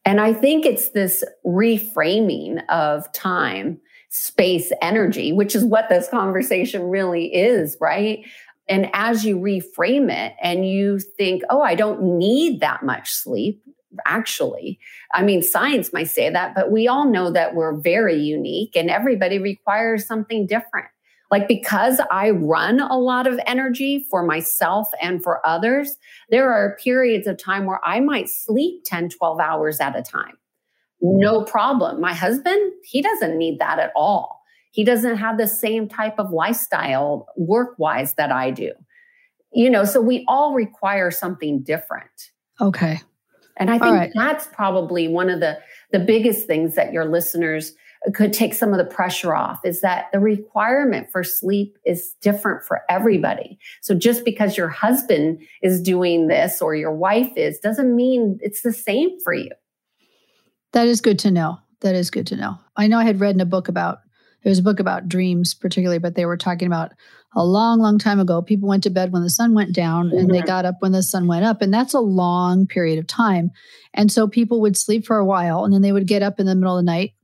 And 0.07 0.21
I 0.21 0.33
think 0.33 0.65
it's 0.65 0.91
this 0.91 1.25
reframing 1.45 2.65
of 2.69 3.13
time, 3.13 3.81
space, 4.09 4.73
energy, 4.81 5.33
which 5.33 5.57
is 5.57 5.65
what 5.65 5.89
this 5.89 6.09
conversation 6.09 6.85
really 6.85 7.27
is, 7.35 7.77
right? 7.81 8.25
And 8.69 8.89
as 8.93 9.25
you 9.25 9.37
reframe 9.37 10.11
it 10.11 10.35
and 10.41 10.67
you 10.67 11.01
think, 11.01 11.43
oh, 11.51 11.61
I 11.61 11.75
don't 11.75 12.19
need 12.19 12.61
that 12.61 12.85
much 12.85 13.13
sleep, 13.13 13.61
actually. 14.07 14.79
I 15.13 15.23
mean, 15.23 15.43
science 15.43 15.93
might 15.93 16.09
say 16.09 16.31
that, 16.31 16.55
but 16.55 16.71
we 16.71 16.87
all 16.87 17.11
know 17.11 17.33
that 17.33 17.57
we're 17.57 17.77
very 17.77 18.17
unique 18.17 18.77
and 18.77 18.89
everybody 18.89 19.41
requires 19.41 20.07
something 20.07 20.47
different. 20.47 20.87
Like 21.31 21.49
because 21.49 22.01
I 22.11 22.31
run 22.31 22.81
a 22.81 22.99
lot 22.99 23.27
of 23.27 23.41
energy 23.47 24.07
for 24.11 24.25
myself 24.25 24.89
and 25.03 25.23
for 25.23 25.47
others, 25.47 25.97
there 26.31 26.53
are 26.53 26.77
periods 26.83 27.27
of 27.27 27.37
time 27.37 27.67
where 27.67 27.81
I 27.85 28.01
might 28.01 28.29
sleep 28.29 28.83
10, 28.85 29.11
12 29.11 29.41
hours 29.41 29.81
at 29.81 29.97
a 29.97 30.03
time. 30.03 30.39
No 31.01 31.43
problem. 31.43 32.01
My 32.01 32.15
husband, 32.15 32.73
he 32.85 33.03
doesn't 33.03 33.37
need 33.37 33.59
that 33.59 33.79
at 33.79 33.93
all. 33.97 34.43
He 34.71 34.85
doesn't 34.85 35.17
have 35.17 35.39
the 35.39 35.47
same 35.47 35.89
type 35.89 36.19
of 36.19 36.31
lifestyle 36.31 37.27
work 37.37 37.79
wise 37.79 38.15
that 38.15 38.31
I 38.31 38.51
do. 38.51 38.73
You 39.53 39.71
know, 39.71 39.85
so 39.85 40.01
we 40.01 40.25
all 40.29 40.55
require 40.55 41.11
something 41.11 41.63
different. 41.63 42.31
Okay. 42.61 43.01
And 43.57 43.71
I 43.71 43.79
think 43.79 43.95
right. 43.95 44.13
that's 44.15 44.47
probably 44.49 45.09
one 45.09 45.31
of 45.31 45.41
the 45.41 45.59
the 45.93 45.99
biggest 45.99 46.47
things 46.47 46.75
that 46.75 46.93
your 46.93 47.07
listeners 47.07 47.73
could 48.15 48.33
take 48.33 48.55
some 48.55 48.73
of 48.73 48.79
the 48.79 48.85
pressure 48.85 49.35
off 49.35 49.61
is 49.65 49.81
that 49.81 50.07
the 50.13 50.21
requirement 50.21 51.09
for 51.11 51.25
sleep 51.25 51.77
is 51.85 52.15
different 52.23 52.65
for 52.65 52.83
everybody. 52.89 53.59
So 53.83 53.95
just 53.95 54.25
because 54.25 54.57
your 54.57 54.69
husband 54.69 55.41
is 55.63 55.81
doing 55.81 56.29
this 56.29 56.63
or 56.63 56.75
your 56.75 56.95
wife 56.95 57.33
is 57.37 57.59
doesn't 57.59 57.95
mean 57.95 58.39
it's 58.41 58.63
the 58.63 58.73
same 58.73 59.19
for 59.21 59.33
you. 59.33 59.51
That 60.73 60.87
is 60.87 61.01
good 61.01 61.19
to 61.21 61.31
know. 61.31 61.59
That 61.81 61.95
is 61.95 62.11
good 62.11 62.27
to 62.29 62.37
know. 62.37 62.59
I 62.77 62.87
know 62.87 62.99
I 62.99 63.05
had 63.05 63.21
read 63.21 63.35
in 63.35 63.41
a 63.41 63.47
book 63.47 63.69
about 63.69 63.99
there 64.43 64.51
was 64.51 64.61
a 64.61 64.63
book 64.63 64.79
about 64.79 65.09
dreams 65.09 65.55
particularly, 65.55 65.99
but 65.99 66.15
they 66.15 66.27
were 66.27 66.37
talking 66.37 66.69
about 66.69 66.93
a 67.35 67.45
long, 67.45 67.81
long 67.81 67.99
time 67.99 68.21
ago. 68.21 68.41
People 68.41 68.69
went 68.69 68.85
to 68.85 68.91
bed 68.91 69.13
when 69.13 69.23
the 69.23 69.31
sun 69.31 69.53
went 69.53 69.75
down 69.75 70.13
and 70.13 70.31
they 70.31 70.39
mm-hmm. 70.39 70.47
got 70.47 70.65
up 70.65 70.77
when 70.79 70.93
the 70.93 71.03
sun 71.03 71.27
went 71.27 71.45
up. 71.45 71.61
And 71.61 71.75
that's 71.75 71.95
a 71.95 72.01
long 72.01 72.67
period 72.67 72.99
of 72.99 73.07
time. 73.09 73.51
And 73.93 74.13
so 74.13 74.29
people 74.29 74.61
would 74.61 74.77
sleep 74.77 75.05
for 75.05 75.19
a 75.19 75.25
while 75.25 75.65
and 75.65 75.75
then 75.75 75.83
they 75.83 75.93
would 75.93 76.07
get 76.07 76.23
up 76.23 76.39
in 76.39 76.47
the 76.47 76.55
middle 76.55 76.79
of 76.79 76.85
the 76.85 76.91
night 76.91 77.15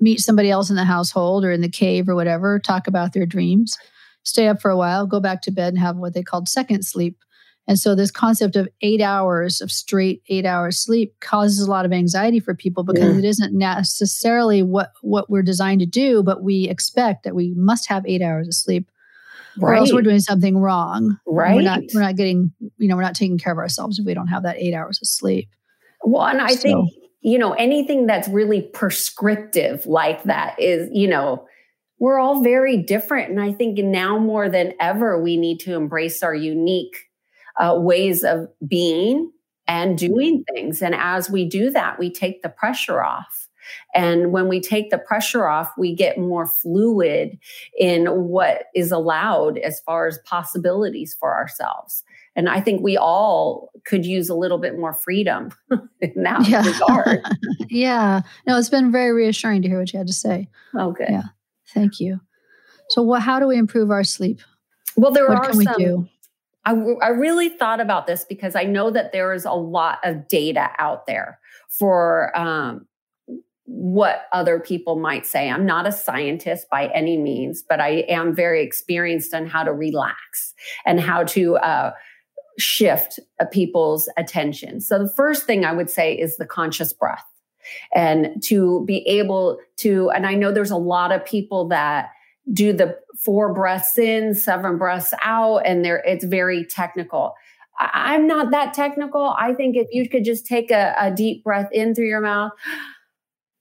meet 0.00 0.20
somebody 0.20 0.50
else 0.50 0.70
in 0.70 0.76
the 0.76 0.84
household 0.84 1.44
or 1.44 1.52
in 1.52 1.60
the 1.60 1.68
cave 1.68 2.08
or 2.08 2.14
whatever, 2.14 2.58
talk 2.58 2.86
about 2.86 3.12
their 3.12 3.26
dreams, 3.26 3.76
stay 4.22 4.48
up 4.48 4.60
for 4.60 4.70
a 4.70 4.76
while, 4.76 5.06
go 5.06 5.20
back 5.20 5.42
to 5.42 5.50
bed 5.50 5.74
and 5.74 5.78
have 5.78 5.96
what 5.96 6.14
they 6.14 6.22
called 6.22 6.48
second 6.48 6.84
sleep. 6.84 7.16
And 7.68 7.78
so 7.78 7.94
this 7.94 8.10
concept 8.10 8.56
of 8.56 8.68
eight 8.80 9.00
hours 9.00 9.60
of 9.60 9.70
straight 9.70 10.22
eight 10.28 10.44
hours 10.44 10.78
sleep 10.78 11.14
causes 11.20 11.60
a 11.60 11.70
lot 11.70 11.84
of 11.84 11.92
anxiety 11.92 12.40
for 12.40 12.54
people 12.54 12.82
because 12.82 13.12
yeah. 13.12 13.18
it 13.18 13.24
isn't 13.24 13.56
necessarily 13.56 14.62
what 14.62 14.90
what 15.02 15.30
we're 15.30 15.42
designed 15.42 15.80
to 15.80 15.86
do, 15.86 16.22
but 16.22 16.42
we 16.42 16.68
expect 16.68 17.22
that 17.22 17.34
we 17.34 17.54
must 17.56 17.88
have 17.88 18.04
eight 18.06 18.22
hours 18.22 18.48
of 18.48 18.54
sleep. 18.54 18.90
Right. 19.56 19.72
Or 19.72 19.74
else 19.74 19.92
we're 19.92 20.02
doing 20.02 20.20
something 20.20 20.58
wrong. 20.58 21.18
Right. 21.26 21.54
We're 21.54 21.62
not 21.62 21.80
we're 21.94 22.00
not 22.00 22.16
getting, 22.16 22.50
you 22.78 22.88
know, 22.88 22.96
we're 22.96 23.02
not 23.02 23.14
taking 23.14 23.38
care 23.38 23.52
of 23.52 23.58
ourselves 23.58 23.98
if 23.98 24.06
we 24.06 24.14
don't 24.14 24.28
have 24.28 24.42
that 24.44 24.56
eight 24.58 24.74
hours 24.74 24.98
of 25.00 25.06
sleep. 25.06 25.48
Well, 26.02 26.26
and 26.26 26.40
I 26.40 26.54
so. 26.54 26.62
think 26.62 26.90
you 27.20 27.38
know, 27.38 27.52
anything 27.52 28.06
that's 28.06 28.28
really 28.28 28.62
prescriptive 28.62 29.86
like 29.86 30.22
that 30.24 30.58
is, 30.58 30.88
you 30.92 31.08
know, 31.08 31.46
we're 31.98 32.18
all 32.18 32.42
very 32.42 32.78
different. 32.78 33.30
And 33.30 33.40
I 33.40 33.52
think 33.52 33.78
now 33.78 34.18
more 34.18 34.48
than 34.48 34.72
ever, 34.80 35.22
we 35.22 35.36
need 35.36 35.60
to 35.60 35.74
embrace 35.74 36.22
our 36.22 36.34
unique 36.34 36.96
uh, 37.58 37.74
ways 37.78 38.24
of 38.24 38.48
being 38.66 39.30
and 39.68 39.98
doing 39.98 40.44
things. 40.54 40.80
And 40.80 40.94
as 40.94 41.30
we 41.30 41.46
do 41.46 41.70
that, 41.70 41.98
we 41.98 42.10
take 42.10 42.42
the 42.42 42.48
pressure 42.48 43.02
off. 43.02 43.48
And 43.94 44.32
when 44.32 44.48
we 44.48 44.60
take 44.60 44.90
the 44.90 44.98
pressure 44.98 45.46
off, 45.46 45.72
we 45.76 45.94
get 45.94 46.18
more 46.18 46.46
fluid 46.46 47.38
in 47.78 48.06
what 48.06 48.64
is 48.74 48.90
allowed 48.92 49.58
as 49.58 49.80
far 49.80 50.06
as 50.06 50.18
possibilities 50.24 51.16
for 51.18 51.34
ourselves. 51.34 52.02
And 52.36 52.48
I 52.48 52.60
think 52.60 52.82
we 52.82 52.96
all 52.96 53.70
could 53.84 54.06
use 54.06 54.28
a 54.28 54.34
little 54.34 54.58
bit 54.58 54.78
more 54.78 54.94
freedom 54.94 55.50
in 56.00 56.22
that 56.22 56.48
yeah. 56.48 56.66
regard. 56.66 57.20
yeah. 57.68 58.22
No, 58.46 58.58
it's 58.58 58.68
been 58.68 58.92
very 58.92 59.12
reassuring 59.12 59.62
to 59.62 59.68
hear 59.68 59.78
what 59.78 59.92
you 59.92 59.98
had 59.98 60.06
to 60.06 60.12
say. 60.12 60.48
Okay. 60.74 61.06
Yeah. 61.08 61.22
Thank 61.74 62.00
you. 62.00 62.20
So, 62.90 63.02
what? 63.02 63.22
How 63.22 63.38
do 63.38 63.46
we 63.46 63.56
improve 63.56 63.90
our 63.90 64.04
sleep? 64.04 64.40
Well, 64.96 65.12
there 65.12 65.28
what 65.28 65.38
are 65.38 65.50
can 65.50 65.62
some. 65.62 65.74
We 65.76 65.84
do? 65.84 66.08
I, 66.64 66.72
I 67.02 67.08
really 67.08 67.48
thought 67.48 67.80
about 67.80 68.06
this 68.06 68.24
because 68.24 68.54
I 68.54 68.64
know 68.64 68.90
that 68.90 69.12
there 69.12 69.32
is 69.32 69.44
a 69.44 69.52
lot 69.52 69.98
of 70.04 70.28
data 70.28 70.70
out 70.78 71.06
there 71.06 71.38
for 71.68 72.36
um, 72.38 72.86
what 73.72 74.22
other 74.32 74.58
people 74.58 74.96
might 74.96 75.24
say. 75.24 75.48
I'm 75.48 75.64
not 75.64 75.86
a 75.86 75.92
scientist 75.92 76.66
by 76.70 76.88
any 76.88 77.16
means, 77.16 77.62
but 77.62 77.80
I 77.80 78.04
am 78.08 78.34
very 78.34 78.64
experienced 78.64 79.32
on 79.32 79.46
how 79.46 79.62
to 79.62 79.72
relax 79.72 80.54
and 80.84 81.00
how 81.00 81.22
to 81.24 81.56
uh, 81.58 81.92
shift 82.58 83.20
people's 83.52 84.10
attention. 84.16 84.80
So 84.80 84.98
the 84.98 85.08
first 85.08 85.46
thing 85.46 85.64
I 85.64 85.72
would 85.72 85.88
say 85.88 86.14
is 86.14 86.36
the 86.36 86.46
conscious 86.46 86.92
breath 86.92 87.24
and 87.94 88.42
to 88.44 88.84
be 88.86 89.06
able 89.06 89.58
to, 89.76 90.10
and 90.10 90.26
I 90.26 90.34
know 90.34 90.50
there's 90.50 90.72
a 90.72 90.76
lot 90.76 91.12
of 91.12 91.24
people 91.24 91.68
that 91.68 92.08
do 92.52 92.72
the 92.72 92.98
four 93.22 93.54
breaths 93.54 93.96
in, 93.98 94.34
seven 94.34 94.78
breaths 94.78 95.14
out, 95.22 95.58
and 95.58 95.84
there 95.84 96.02
it's 96.04 96.24
very 96.24 96.64
technical. 96.64 97.34
I'm 97.78 98.26
not 98.26 98.50
that 98.50 98.74
technical. 98.74 99.34
I 99.38 99.54
think 99.54 99.76
if 99.76 99.86
you 99.92 100.08
could 100.08 100.24
just 100.24 100.44
take 100.44 100.72
a, 100.72 100.94
a 100.98 101.12
deep 101.12 101.44
breath 101.44 101.68
in 101.72 101.94
through 101.94 102.08
your 102.08 102.20
mouth, 102.20 102.50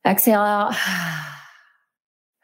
exhale 0.06 0.42
out. 0.42 0.76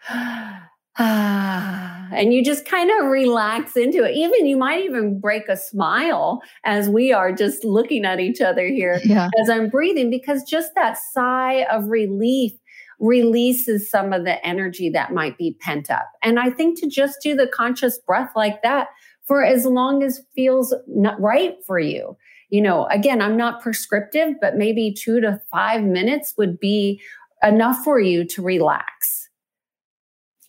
and 0.98 2.34
you 2.34 2.44
just 2.44 2.66
kind 2.66 2.90
of 2.92 3.08
relax 3.08 3.76
into 3.76 4.04
it. 4.04 4.16
Even 4.16 4.46
you 4.46 4.58
might 4.58 4.84
even 4.84 5.20
break 5.20 5.50
a 5.50 5.58
smile 5.58 6.42
as 6.64 6.90
we 6.90 7.12
are 7.12 7.32
just 7.32 7.64
looking 7.64 8.06
at 8.06 8.20
each 8.20 8.42
other 8.42 8.68
here 8.68 9.00
yeah. 9.04 9.30
as 9.42 9.50
I'm 9.50 9.70
breathing, 9.70 10.10
because 10.10 10.44
just 10.44 10.74
that 10.76 10.98
sigh 11.12 11.66
of 11.72 11.88
relief 11.88 12.54
releases 13.00 13.90
some 13.90 14.14
of 14.14 14.24
the 14.24 14.46
energy 14.46 14.90
that 14.90 15.14
might 15.14 15.38
be 15.38 15.58
pent 15.60 15.92
up. 15.92 16.10
And 16.24 16.40
I 16.40 16.50
think 16.50 16.80
to 16.80 16.88
just 16.88 17.20
do 17.22 17.36
the 17.36 17.48
conscious 17.48 18.00
breath 18.00 18.30
like 18.36 18.62
that 18.64 18.88
for 19.26 19.44
as 19.44 19.66
long 19.66 20.04
as 20.04 20.22
feels 20.36 20.74
not 20.88 21.20
right 21.20 21.58
for 21.66 21.80
you. 21.80 22.16
You 22.50 22.62
know, 22.62 22.86
again, 22.86 23.22
I'm 23.22 23.36
not 23.36 23.62
prescriptive, 23.62 24.36
but 24.40 24.56
maybe 24.56 24.94
two 24.94 25.20
to 25.20 25.42
five 25.52 25.84
minutes 25.84 26.36
would 26.38 26.60
be 26.60 27.02
enough 27.46 27.84
for 27.84 28.00
you 28.00 28.26
to 28.26 28.42
relax 28.42 29.26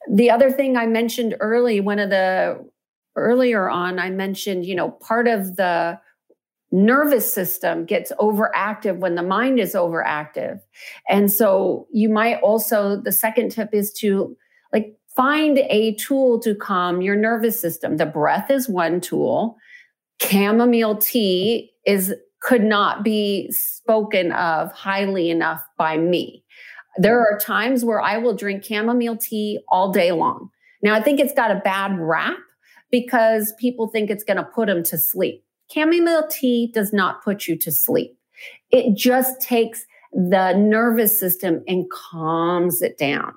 the 0.08 0.30
other 0.30 0.50
thing 0.50 0.76
I 0.76 0.86
mentioned 0.86 1.36
early, 1.40 1.80
one 1.80 1.98
of 1.98 2.10
the 2.10 2.64
earlier 3.16 3.68
on, 3.68 3.98
I 3.98 4.10
mentioned, 4.10 4.66
you 4.66 4.74
know, 4.74 4.90
part 4.90 5.26
of 5.26 5.56
the 5.56 5.98
nervous 6.70 7.32
system 7.32 7.84
gets 7.84 8.12
overactive 8.20 8.98
when 8.98 9.14
the 9.14 9.22
mind 9.22 9.58
is 9.58 9.74
overactive. 9.74 10.60
And 11.08 11.32
so 11.32 11.86
you 11.92 12.08
might 12.08 12.36
also, 12.36 13.00
the 13.00 13.12
second 13.12 13.50
tip 13.50 13.70
is 13.72 13.92
to 13.94 14.36
like 14.72 14.96
find 15.14 15.58
a 15.58 15.94
tool 15.94 16.38
to 16.40 16.54
calm 16.54 17.00
your 17.00 17.16
nervous 17.16 17.58
system. 17.58 17.96
The 17.96 18.06
breath 18.06 18.50
is 18.50 18.68
one 18.68 19.00
tool. 19.00 19.56
Chamomile 20.20 20.96
tea 20.96 21.72
is 21.86 22.14
could 22.42 22.62
not 22.62 23.02
be 23.02 23.50
spoken 23.50 24.30
of 24.32 24.70
highly 24.72 25.30
enough 25.30 25.64
by 25.78 25.96
me. 25.96 26.44
There 26.98 27.20
are 27.20 27.38
times 27.38 27.84
where 27.84 28.00
I 28.00 28.18
will 28.18 28.34
drink 28.34 28.64
chamomile 28.64 29.16
tea 29.16 29.60
all 29.68 29.92
day 29.92 30.12
long. 30.12 30.50
Now, 30.82 30.94
I 30.94 31.02
think 31.02 31.20
it's 31.20 31.34
got 31.34 31.50
a 31.50 31.60
bad 31.64 31.98
rap 31.98 32.38
because 32.90 33.52
people 33.58 33.88
think 33.88 34.10
it's 34.10 34.24
going 34.24 34.36
to 34.36 34.44
put 34.44 34.66
them 34.66 34.82
to 34.84 34.98
sleep. 34.98 35.44
Chamomile 35.72 36.28
tea 36.30 36.70
does 36.72 36.92
not 36.92 37.24
put 37.24 37.46
you 37.46 37.56
to 37.58 37.72
sleep. 37.72 38.16
It 38.70 38.96
just 38.96 39.40
takes 39.40 39.84
the 40.12 40.52
nervous 40.54 41.18
system 41.18 41.62
and 41.66 41.90
calms 41.90 42.82
it 42.82 42.96
down. 42.98 43.34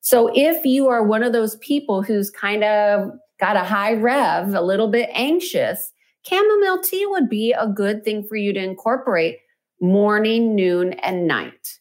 So 0.00 0.30
if 0.34 0.64
you 0.64 0.88
are 0.88 1.02
one 1.02 1.22
of 1.22 1.32
those 1.32 1.56
people 1.56 2.02
who's 2.02 2.30
kind 2.30 2.64
of 2.64 3.10
got 3.40 3.56
a 3.56 3.64
high 3.64 3.94
rev, 3.94 4.54
a 4.54 4.60
little 4.60 4.88
bit 4.88 5.10
anxious, 5.12 5.92
chamomile 6.28 6.82
tea 6.82 7.06
would 7.06 7.28
be 7.28 7.52
a 7.52 7.66
good 7.66 8.04
thing 8.04 8.26
for 8.26 8.36
you 8.36 8.52
to 8.52 8.62
incorporate 8.62 9.38
morning, 9.80 10.54
noon, 10.54 10.92
and 10.94 11.26
night. 11.26 11.78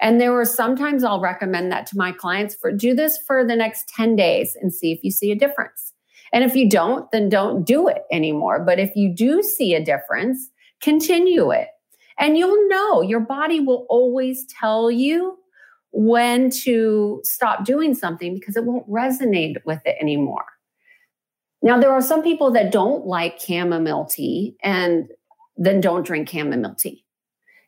And 0.00 0.20
there 0.20 0.32
were 0.32 0.44
sometimes 0.44 1.02
I'll 1.02 1.20
recommend 1.20 1.72
that 1.72 1.86
to 1.86 1.96
my 1.96 2.12
clients 2.12 2.54
for 2.54 2.72
do 2.72 2.94
this 2.94 3.18
for 3.26 3.44
the 3.44 3.56
next 3.56 3.88
10 3.96 4.16
days 4.16 4.56
and 4.60 4.72
see 4.72 4.92
if 4.92 5.02
you 5.02 5.10
see 5.10 5.32
a 5.32 5.36
difference. 5.36 5.92
And 6.32 6.44
if 6.44 6.54
you 6.54 6.68
don't, 6.68 7.10
then 7.10 7.28
don't 7.28 7.64
do 7.64 7.88
it 7.88 8.02
anymore. 8.12 8.62
But 8.64 8.78
if 8.78 8.94
you 8.94 9.12
do 9.14 9.42
see 9.42 9.74
a 9.74 9.84
difference, 9.84 10.50
continue 10.80 11.50
it. 11.50 11.68
And 12.18 12.36
you'll 12.36 12.68
know 12.68 13.00
your 13.00 13.20
body 13.20 13.60
will 13.60 13.86
always 13.88 14.44
tell 14.60 14.90
you 14.90 15.38
when 15.90 16.50
to 16.50 17.20
stop 17.24 17.64
doing 17.64 17.94
something 17.94 18.34
because 18.34 18.56
it 18.56 18.64
won't 18.64 18.88
resonate 18.88 19.56
with 19.64 19.80
it 19.84 19.96
anymore. 20.00 20.44
Now, 21.62 21.80
there 21.80 21.92
are 21.92 22.02
some 22.02 22.22
people 22.22 22.52
that 22.52 22.70
don't 22.70 23.06
like 23.06 23.40
chamomile 23.40 24.04
tea 24.04 24.56
and 24.62 25.08
then 25.56 25.80
don't 25.80 26.06
drink 26.06 26.28
chamomile 26.28 26.76
tea 26.76 27.04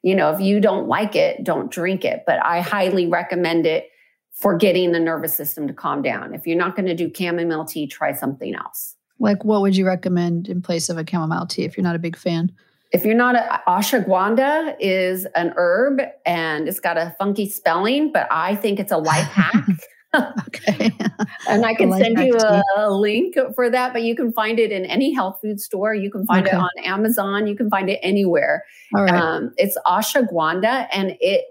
you 0.03 0.15
know, 0.15 0.31
if 0.31 0.41
you 0.41 0.61
don't 0.61 0.89
like 0.89 1.15
it, 1.15 1.45
don't 1.45 1.71
drink 1.71 2.05
it. 2.05 2.25
But 2.27 2.45
I 2.45 2.61
highly 2.61 3.07
recommend 3.07 3.67
it 3.67 3.91
for 4.33 4.57
getting 4.57 4.93
the 4.93 5.01
nervous 5.01 5.35
system 5.35 5.69
to 5.69 5.75
calm 5.75 6.03
down. 6.03 6.35
If 6.35 6.47
you're 6.47 6.57
not 6.57 6.75
going 6.75 6.87
to 6.87 6.95
do 6.95 7.13
chamomile 7.15 7.67
tea, 7.67 7.87
try 7.87 8.13
something 8.13 8.55
else. 8.55 8.97
Like, 9.19 9.45
what 9.45 9.61
would 9.61 9.77
you 9.77 9.87
recommend 9.87 10.49
in 10.49 10.63
place 10.63 10.89
of 10.89 10.97
a 10.97 11.05
chamomile 11.07 11.47
tea 11.47 11.65
if 11.65 11.77
you're 11.77 11.85
not 11.85 11.97
a 11.97 11.99
big 11.99 12.17
fan? 12.17 12.51
If 12.93 13.05
you're 13.05 13.15
not 13.15 13.37
a 13.37 13.61
ashwagandha 13.69 14.77
is 14.81 15.27
an 15.37 15.53
herb 15.57 16.01
and 16.25 16.67
it's 16.67 16.81
got 16.81 16.97
a 16.97 17.15
funky 17.19 17.49
spelling, 17.49 18.13
but 18.13 18.27
I 18.31 18.57
think 18.57 18.81
it's 18.81 18.91
a 18.91 18.97
life 18.97 19.27
hack. 19.33 19.65
Okay. 20.15 20.91
and 21.49 21.65
I 21.65 21.75
can 21.75 21.93
send 21.93 22.19
you 22.19 22.37
a, 22.37 22.63
a, 22.77 22.91
link 22.91 23.37
for 23.55 23.71
that, 23.71 23.93
but 23.93 24.03
you 24.03 24.17
can 24.17 24.33
find 24.33 24.59
it 24.59 24.73
in 24.73 24.85
any 24.87 25.13
health 25.13 25.39
food 25.41 25.61
store. 25.61 25.95
You 25.95 26.11
can 26.11 26.27
find 26.27 26.47
okay. 26.47 26.57
it 26.57 26.61
on 26.61 26.71
Amazon. 26.85 27.47
You 27.47 27.57
can 27.57 27.71
find 27.71 27.89
it 27.89 28.01
anywhere. 28.03 28.65
All 28.95 29.05
right. 29.05 29.15
Um, 29.15 29.53
it's 29.57 29.79
ashwagandha 29.87 30.89
and 30.93 31.17
it 31.21 31.45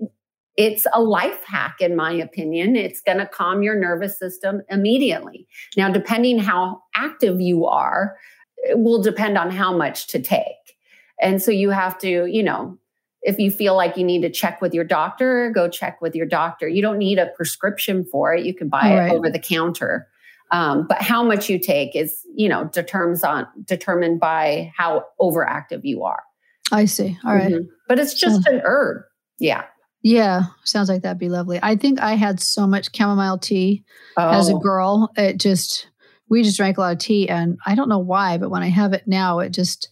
it's 0.57 0.85
a 0.93 1.01
life 1.01 1.41
hack 1.45 1.77
in 1.79 1.95
my 1.95 2.11
opinion 2.11 2.75
it's 2.75 2.99
going 2.99 3.17
to 3.17 3.25
calm 3.25 3.63
your 3.63 3.75
nervous 3.75 4.19
system 4.19 4.61
immediately 4.69 5.47
now 5.77 5.89
depending 5.89 6.37
how 6.37 6.81
active 6.95 7.39
you 7.39 7.65
are 7.65 8.17
it 8.57 8.77
will 8.77 9.01
depend 9.01 9.37
on 9.37 9.49
how 9.49 9.71
much 9.75 10.07
to 10.07 10.19
take 10.19 10.75
and 11.21 11.41
so 11.41 11.49
you 11.49 11.69
have 11.69 11.97
to 11.97 12.25
you 12.25 12.43
know 12.43 12.77
if 13.21 13.37
you 13.37 13.51
feel 13.51 13.75
like 13.75 13.97
you 13.97 14.03
need 14.03 14.21
to 14.21 14.29
check 14.29 14.61
with 14.61 14.73
your 14.73 14.83
doctor, 14.83 15.51
go 15.53 15.69
check 15.69 16.01
with 16.01 16.15
your 16.15 16.25
doctor. 16.25 16.67
You 16.67 16.81
don't 16.81 16.97
need 16.97 17.19
a 17.19 17.27
prescription 17.35 18.05
for 18.05 18.33
it. 18.33 18.45
You 18.45 18.53
can 18.53 18.69
buy 18.69 18.95
right. 18.95 19.11
it 19.11 19.15
over 19.15 19.29
the 19.29 19.39
counter. 19.39 20.07
Um, 20.51 20.87
but 20.87 21.01
how 21.01 21.23
much 21.23 21.49
you 21.49 21.59
take 21.59 21.95
is, 21.95 22.25
you 22.33 22.49
know, 22.49 22.65
determines 22.65 23.23
on 23.23 23.47
determined 23.65 24.19
by 24.19 24.71
how 24.75 25.05
overactive 25.19 25.81
you 25.83 26.03
are. 26.03 26.23
I 26.71 26.85
see. 26.85 27.17
All 27.25 27.35
right. 27.35 27.51
mm-hmm. 27.51 27.65
But 27.87 27.99
it's 27.99 28.13
just 28.13 28.43
so, 28.43 28.51
an 28.51 28.61
herb. 28.63 29.03
Yeah. 29.39 29.65
Yeah. 30.01 30.43
Sounds 30.63 30.89
like 30.89 31.01
that'd 31.01 31.19
be 31.19 31.29
lovely. 31.29 31.59
I 31.61 31.75
think 31.75 32.01
I 32.01 32.13
had 32.13 32.39
so 32.39 32.65
much 32.65 32.95
chamomile 32.95 33.37
tea 33.37 33.83
oh. 34.17 34.29
as 34.29 34.49
a 34.49 34.53
oh. 34.53 34.59
girl. 34.59 35.11
It 35.17 35.37
just 35.37 35.89
we 36.29 36.43
just 36.43 36.57
drank 36.57 36.77
a 36.77 36.81
lot 36.81 36.93
of 36.93 36.99
tea 36.99 37.27
and 37.27 37.57
I 37.65 37.75
don't 37.75 37.89
know 37.89 37.99
why, 37.99 38.37
but 38.37 38.49
when 38.49 38.63
I 38.63 38.69
have 38.69 38.93
it 38.93 39.03
now, 39.07 39.39
it 39.39 39.49
just 39.49 39.89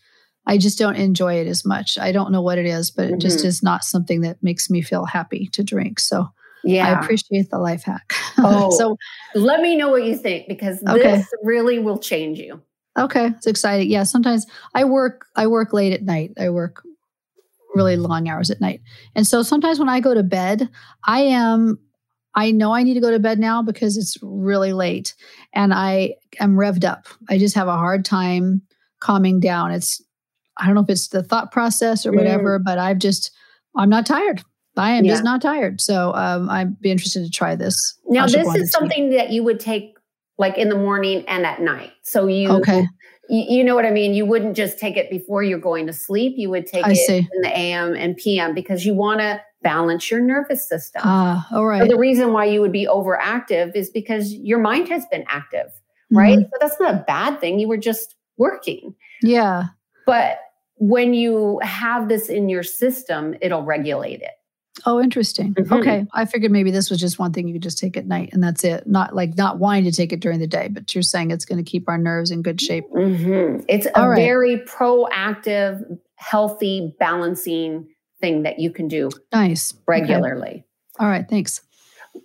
I 0.47 0.57
just 0.57 0.79
don't 0.79 0.95
enjoy 0.95 1.35
it 1.35 1.47
as 1.47 1.65
much. 1.65 1.97
I 1.99 2.11
don't 2.11 2.31
know 2.31 2.41
what 2.41 2.57
it 2.57 2.65
is, 2.65 2.89
but 2.89 3.05
mm-hmm. 3.05 3.15
it 3.15 3.21
just 3.21 3.39
mm-hmm. 3.39 3.47
is 3.47 3.61
not 3.61 3.83
something 3.83 4.21
that 4.21 4.41
makes 4.41 4.69
me 4.69 4.81
feel 4.81 5.05
happy 5.05 5.47
to 5.51 5.63
drink. 5.63 5.99
So 5.99 6.29
yeah. 6.63 6.87
I 6.87 6.99
appreciate 6.99 7.49
the 7.51 7.59
life 7.59 7.83
hack. 7.83 8.13
Oh, 8.39 8.69
so 8.77 8.97
let 9.33 9.61
me 9.61 9.75
know 9.75 9.89
what 9.89 10.03
you 10.03 10.15
think 10.15 10.47
because 10.47 10.83
okay. 10.87 11.17
this 11.17 11.27
really 11.41 11.79
will 11.79 11.97
change 11.97 12.37
you. 12.37 12.61
Okay, 12.95 13.27
it's 13.27 13.47
exciting. 13.47 13.89
Yeah, 13.89 14.03
sometimes 14.03 14.45
I 14.75 14.83
work 14.83 15.25
I 15.35 15.47
work 15.47 15.73
late 15.73 15.91
at 15.91 16.03
night. 16.03 16.33
I 16.39 16.49
work 16.51 16.83
really 17.73 17.95
long 17.95 18.29
hours 18.29 18.51
at 18.51 18.61
night. 18.61 18.81
And 19.15 19.25
so 19.25 19.41
sometimes 19.41 19.79
when 19.79 19.89
I 19.89 19.99
go 20.01 20.13
to 20.13 20.21
bed, 20.21 20.69
I 21.03 21.21
am 21.21 21.79
I 22.35 22.51
know 22.51 22.73
I 22.73 22.83
need 22.83 22.93
to 22.93 22.99
go 22.99 23.09
to 23.09 23.17
bed 23.17 23.39
now 23.39 23.63
because 23.63 23.97
it's 23.97 24.15
really 24.21 24.71
late 24.71 25.15
and 25.53 25.73
I 25.73 26.13
am 26.39 26.55
revved 26.55 26.85
up. 26.85 27.07
I 27.27 27.39
just 27.39 27.55
have 27.55 27.67
a 27.67 27.75
hard 27.75 28.05
time 28.05 28.61
calming 28.99 29.39
down. 29.39 29.71
It's 29.71 29.99
I 30.59 30.65
don't 30.65 30.75
know 30.75 30.81
if 30.81 30.89
it's 30.89 31.09
the 31.09 31.23
thought 31.23 31.51
process 31.51 32.05
or 32.05 32.11
whatever, 32.11 32.59
mm. 32.59 32.63
but 32.63 32.77
I've 32.77 32.99
just 32.99 33.31
I'm 33.75 33.89
not 33.89 34.05
tired. 34.05 34.43
I 34.77 34.91
am 34.91 35.05
yeah. 35.05 35.13
just 35.13 35.23
not 35.23 35.41
tired. 35.41 35.81
So 35.81 36.13
um, 36.13 36.49
I'd 36.49 36.79
be 36.79 36.91
interested 36.91 37.23
to 37.23 37.31
try 37.31 37.55
this. 37.55 37.97
Now, 38.07 38.27
this 38.27 38.53
is 38.55 38.71
something 38.71 39.09
that 39.09 39.31
you 39.31 39.43
would 39.43 39.59
take 39.59 39.95
like 40.37 40.57
in 40.57 40.69
the 40.69 40.77
morning 40.77 41.25
and 41.27 41.45
at 41.45 41.61
night. 41.61 41.91
So 42.03 42.27
you, 42.27 42.49
okay. 42.51 42.85
you, 43.29 43.57
you 43.57 43.63
know 43.63 43.73
what 43.73 43.85
I 43.85 43.91
mean? 43.91 44.13
You 44.13 44.25
wouldn't 44.25 44.55
just 44.55 44.77
take 44.77 44.95
it 44.95 45.09
before 45.09 45.41
you're 45.41 45.59
going 45.59 45.87
to 45.87 45.93
sleep. 45.93 46.35
You 46.37 46.49
would 46.51 46.67
take 46.67 46.85
I 46.85 46.91
it 46.91 46.95
see. 46.95 47.17
in 47.17 47.41
the 47.41 47.57
AM 47.57 47.95
and 47.95 48.15
PM 48.15 48.53
because 48.53 48.85
you 48.85 48.93
want 48.93 49.19
to 49.19 49.41
balance 49.63 50.11
your 50.11 50.19
nervous 50.19 50.67
system. 50.67 51.01
Ah, 51.03 51.47
all 51.51 51.65
right. 51.65 51.81
So 51.81 51.87
the 51.87 51.97
reason 51.97 52.31
why 52.33 52.45
you 52.45 52.61
would 52.61 52.71
be 52.71 52.85
overactive 52.85 53.75
is 53.75 53.89
because 53.89 54.31
your 54.33 54.59
mind 54.59 54.89
has 54.89 55.05
been 55.07 55.25
active, 55.27 55.71
right? 56.11 56.37
Mm-hmm. 56.37 56.43
So 56.43 56.57
that's 56.59 56.79
not 56.79 56.93
a 56.93 57.03
bad 57.07 57.39
thing. 57.41 57.59
You 57.59 57.67
were 57.67 57.77
just 57.77 58.15
working. 58.37 58.93
Yeah. 59.23 59.65
But 60.05 60.39
when 60.77 61.13
you 61.13 61.59
have 61.63 62.07
this 62.07 62.29
in 62.29 62.49
your 62.49 62.63
system, 62.63 63.35
it'll 63.41 63.63
regulate 63.63 64.21
it. 64.21 64.31
Oh, 64.85 65.01
interesting. 65.01 65.55
Mm-hmm. 65.55 65.73
Okay. 65.73 66.05
I 66.13 66.25
figured 66.25 66.51
maybe 66.51 66.69
this 66.69 66.89
was 66.89 66.99
just 66.99 67.17
one 67.17 67.33
thing 67.33 67.47
you 67.47 67.53
could 67.53 67.63
just 67.63 67.79
take 67.79 67.97
at 67.97 68.05
night 68.05 68.29
and 68.31 68.43
that's 68.43 68.63
it. 68.63 68.85
Not 68.85 69.15
like 69.15 69.35
not 69.35 69.57
wanting 69.57 69.85
to 69.85 69.91
take 69.91 70.13
it 70.13 70.19
during 70.19 70.39
the 70.39 70.47
day, 70.47 70.67
but 70.67 70.93
you're 70.93 71.01
saying 71.01 71.31
it's 71.31 71.45
going 71.45 71.63
to 71.63 71.69
keep 71.69 71.89
our 71.89 71.97
nerves 71.97 72.29
in 72.29 72.43
good 72.43 72.61
shape. 72.61 72.85
Mm-hmm. 72.91 73.65
It's 73.67 73.87
a 73.95 74.09
right. 74.09 74.15
very 74.15 74.57
proactive, 74.59 75.99
healthy, 76.15 76.93
balancing 76.99 77.87
thing 78.21 78.43
that 78.43 78.59
you 78.59 78.71
can 78.71 78.87
do. 78.87 79.09
Nice. 79.33 79.73
Regularly. 79.87 80.47
Okay. 80.47 80.63
All 80.99 81.07
right. 81.07 81.27
Thanks. 81.27 81.61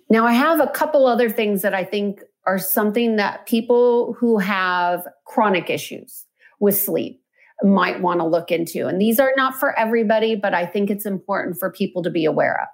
Now, 0.09 0.25
I 0.25 0.33
have 0.33 0.59
a 0.59 0.67
couple 0.67 1.05
other 1.07 1.29
things 1.29 1.61
that 1.63 1.73
I 1.73 1.83
think 1.83 2.21
are 2.45 2.59
something 2.59 3.15
that 3.15 3.45
people 3.45 4.13
who 4.19 4.37
have 4.37 5.07
chronic 5.25 5.69
issues 5.69 6.25
with 6.59 6.79
sleep 6.79 7.22
might 7.63 8.01
want 8.01 8.19
to 8.19 8.25
look 8.25 8.51
into. 8.51 8.87
And 8.87 8.99
these 8.99 9.19
are 9.19 9.31
not 9.37 9.55
for 9.55 9.77
everybody, 9.77 10.35
but 10.35 10.53
I 10.53 10.65
think 10.65 10.89
it's 10.89 11.05
important 11.05 11.57
for 11.57 11.71
people 11.71 12.03
to 12.03 12.09
be 12.09 12.25
aware 12.25 12.61
of. 12.61 12.67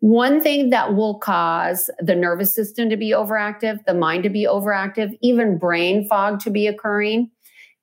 One 0.00 0.40
thing 0.40 0.70
that 0.70 0.94
will 0.94 1.18
cause 1.18 1.90
the 1.98 2.14
nervous 2.14 2.54
system 2.54 2.88
to 2.90 2.96
be 2.96 3.10
overactive, 3.10 3.84
the 3.86 3.94
mind 3.94 4.22
to 4.24 4.30
be 4.30 4.46
overactive, 4.46 5.16
even 5.20 5.58
brain 5.58 6.06
fog 6.08 6.40
to 6.40 6.50
be 6.50 6.66
occurring 6.66 7.30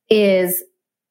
is 0.09 0.63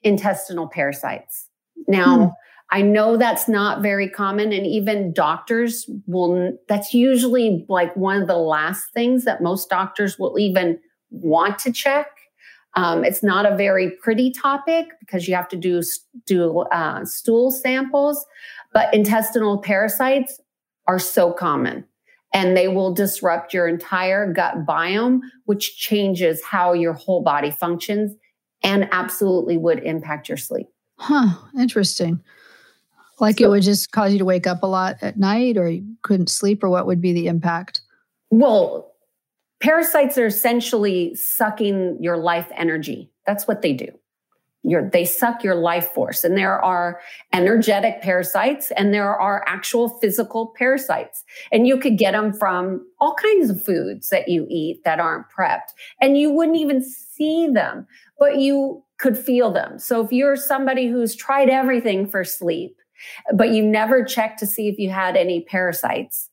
intestinal 0.02 0.68
parasites. 0.68 1.48
Now, 1.86 2.16
hmm. 2.18 2.26
I 2.70 2.82
know 2.82 3.16
that's 3.16 3.48
not 3.48 3.80
very 3.80 4.08
common, 4.08 4.52
and 4.52 4.66
even 4.66 5.12
doctors 5.12 5.88
will, 6.08 6.58
that's 6.68 6.92
usually 6.92 7.64
like 7.68 7.94
one 7.94 8.20
of 8.20 8.26
the 8.26 8.36
last 8.36 8.92
things 8.92 9.24
that 9.24 9.40
most 9.40 9.70
doctors 9.70 10.18
will 10.18 10.36
even 10.36 10.80
want 11.10 11.60
to 11.60 11.72
check 11.72 12.08
um, 12.76 13.04
it's 13.04 13.22
not 13.22 13.50
a 13.50 13.56
very 13.56 13.90
pretty 13.90 14.30
topic 14.30 14.88
because 15.00 15.26
you 15.26 15.34
have 15.34 15.48
to 15.48 15.56
do 15.56 15.82
do 16.26 16.60
uh, 16.60 17.04
stool 17.04 17.50
samples, 17.50 18.24
but 18.72 18.92
intestinal 18.92 19.58
parasites 19.58 20.40
are 20.86 20.98
so 20.98 21.32
common, 21.32 21.84
and 22.32 22.56
they 22.56 22.68
will 22.68 22.92
disrupt 22.92 23.54
your 23.54 23.66
entire 23.66 24.30
gut 24.32 24.66
biome, 24.66 25.20
which 25.46 25.76
changes 25.78 26.44
how 26.44 26.74
your 26.74 26.92
whole 26.92 27.22
body 27.22 27.50
functions, 27.50 28.14
and 28.62 28.88
absolutely 28.92 29.56
would 29.56 29.82
impact 29.82 30.28
your 30.28 30.38
sleep. 30.38 30.68
Huh? 30.98 31.28
Interesting. 31.58 32.22
Like 33.18 33.38
so, 33.38 33.46
it 33.46 33.48
would 33.48 33.62
just 33.62 33.90
cause 33.92 34.12
you 34.12 34.18
to 34.18 34.26
wake 34.26 34.46
up 34.46 34.62
a 34.62 34.66
lot 34.66 34.96
at 35.00 35.18
night, 35.18 35.56
or 35.56 35.70
you 35.70 35.96
couldn't 36.02 36.28
sleep, 36.28 36.62
or 36.62 36.68
what 36.68 36.86
would 36.86 37.00
be 37.00 37.14
the 37.14 37.26
impact? 37.26 37.80
Well, 38.30 38.92
Parasites 39.66 40.16
are 40.16 40.26
essentially 40.26 41.12
sucking 41.16 41.98
your 42.00 42.16
life 42.16 42.46
energy. 42.54 43.10
That's 43.26 43.48
what 43.48 43.62
they 43.62 43.72
do. 43.72 43.88
You're, 44.62 44.88
they 44.88 45.04
suck 45.04 45.42
your 45.42 45.56
life 45.56 45.88
force. 45.88 46.22
And 46.22 46.38
there 46.38 46.64
are 46.64 47.00
energetic 47.32 48.00
parasites 48.00 48.70
and 48.76 48.94
there 48.94 49.18
are 49.18 49.42
actual 49.44 49.88
physical 49.88 50.54
parasites. 50.56 51.24
And 51.50 51.66
you 51.66 51.80
could 51.80 51.98
get 51.98 52.12
them 52.12 52.32
from 52.32 52.86
all 53.00 53.14
kinds 53.14 53.50
of 53.50 53.64
foods 53.64 54.10
that 54.10 54.28
you 54.28 54.46
eat 54.48 54.84
that 54.84 55.00
aren't 55.00 55.26
prepped. 55.36 55.72
And 56.00 56.16
you 56.16 56.30
wouldn't 56.30 56.58
even 56.58 56.80
see 56.80 57.48
them, 57.48 57.88
but 58.20 58.38
you 58.38 58.84
could 58.98 59.18
feel 59.18 59.50
them. 59.50 59.80
So 59.80 60.00
if 60.04 60.12
you're 60.12 60.36
somebody 60.36 60.86
who's 60.86 61.16
tried 61.16 61.50
everything 61.50 62.06
for 62.06 62.22
sleep, 62.22 62.76
but 63.34 63.50
you 63.50 63.64
never 63.64 64.04
checked 64.04 64.38
to 64.38 64.46
see 64.46 64.68
if 64.68 64.78
you 64.78 64.90
had 64.90 65.16
any 65.16 65.40
parasites, 65.40 66.30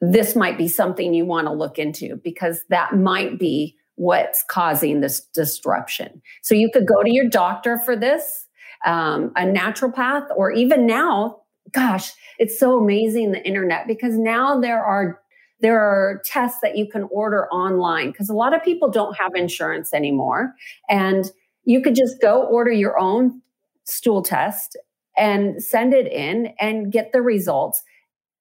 this 0.00 0.36
might 0.36 0.56
be 0.56 0.68
something 0.68 1.14
you 1.14 1.24
want 1.24 1.46
to 1.46 1.52
look 1.52 1.78
into 1.78 2.16
because 2.22 2.62
that 2.68 2.96
might 2.96 3.38
be 3.38 3.76
what's 3.96 4.44
causing 4.48 5.00
this 5.00 5.20
disruption. 5.34 6.22
So 6.42 6.54
you 6.54 6.70
could 6.72 6.86
go 6.86 7.02
to 7.02 7.12
your 7.12 7.28
doctor 7.28 7.78
for 7.84 7.96
this, 7.96 8.46
um, 8.86 9.32
a 9.36 9.42
naturopath, 9.42 10.28
or 10.36 10.52
even 10.52 10.86
now, 10.86 11.40
gosh, 11.72 12.12
it's 12.38 12.58
so 12.58 12.78
amazing 12.78 13.32
the 13.32 13.44
internet 13.44 13.86
because 13.86 14.16
now 14.16 14.60
there 14.60 14.82
are 14.82 15.20
there 15.60 15.80
are 15.80 16.22
tests 16.24 16.60
that 16.62 16.76
you 16.76 16.88
can 16.88 17.02
order 17.10 17.48
online 17.48 18.12
because 18.12 18.28
a 18.28 18.34
lot 18.34 18.54
of 18.54 18.62
people 18.62 18.88
don't 18.88 19.16
have 19.16 19.34
insurance 19.34 19.92
anymore 19.92 20.54
and 20.88 21.32
you 21.64 21.82
could 21.82 21.96
just 21.96 22.20
go 22.22 22.44
order 22.44 22.70
your 22.70 22.96
own 22.96 23.42
stool 23.84 24.22
test 24.22 24.76
and 25.16 25.60
send 25.60 25.92
it 25.92 26.06
in 26.06 26.54
and 26.60 26.92
get 26.92 27.10
the 27.10 27.20
results 27.20 27.82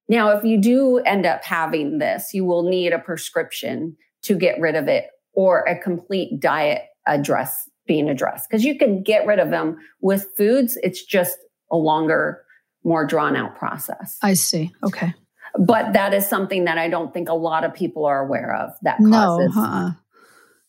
now, 0.09 0.29
if 0.29 0.43
you 0.43 0.59
do 0.59 0.99
end 0.99 1.25
up 1.25 1.43
having 1.43 1.97
this, 1.97 2.33
you 2.33 2.45
will 2.45 2.63
need 2.63 2.93
a 2.93 2.99
prescription 2.99 3.97
to 4.23 4.35
get 4.35 4.59
rid 4.59 4.75
of 4.75 4.87
it 4.87 5.07
or 5.33 5.61
a 5.61 5.77
complete 5.77 6.39
diet 6.39 6.83
address 7.05 7.69
being 7.85 8.09
addressed 8.09 8.49
because 8.49 8.63
you 8.63 8.77
can 8.77 9.03
get 9.03 9.25
rid 9.25 9.39
of 9.39 9.49
them 9.49 9.77
with 10.01 10.27
foods. 10.35 10.77
It's 10.83 11.03
just 11.03 11.37
a 11.71 11.77
longer, 11.77 12.43
more 12.83 13.05
drawn 13.05 13.35
out 13.35 13.55
process. 13.55 14.17
I 14.21 14.33
see. 14.33 14.71
Okay. 14.83 15.13
But 15.57 15.93
that 15.93 16.13
is 16.13 16.27
something 16.27 16.65
that 16.65 16.77
I 16.77 16.89
don't 16.89 17.13
think 17.13 17.29
a 17.29 17.33
lot 17.33 17.63
of 17.63 17.73
people 17.73 18.05
are 18.05 18.23
aware 18.23 18.55
of 18.55 18.71
that 18.83 18.97
causes. 18.97 19.55
No, 19.55 19.61
uh-uh. 19.61 19.91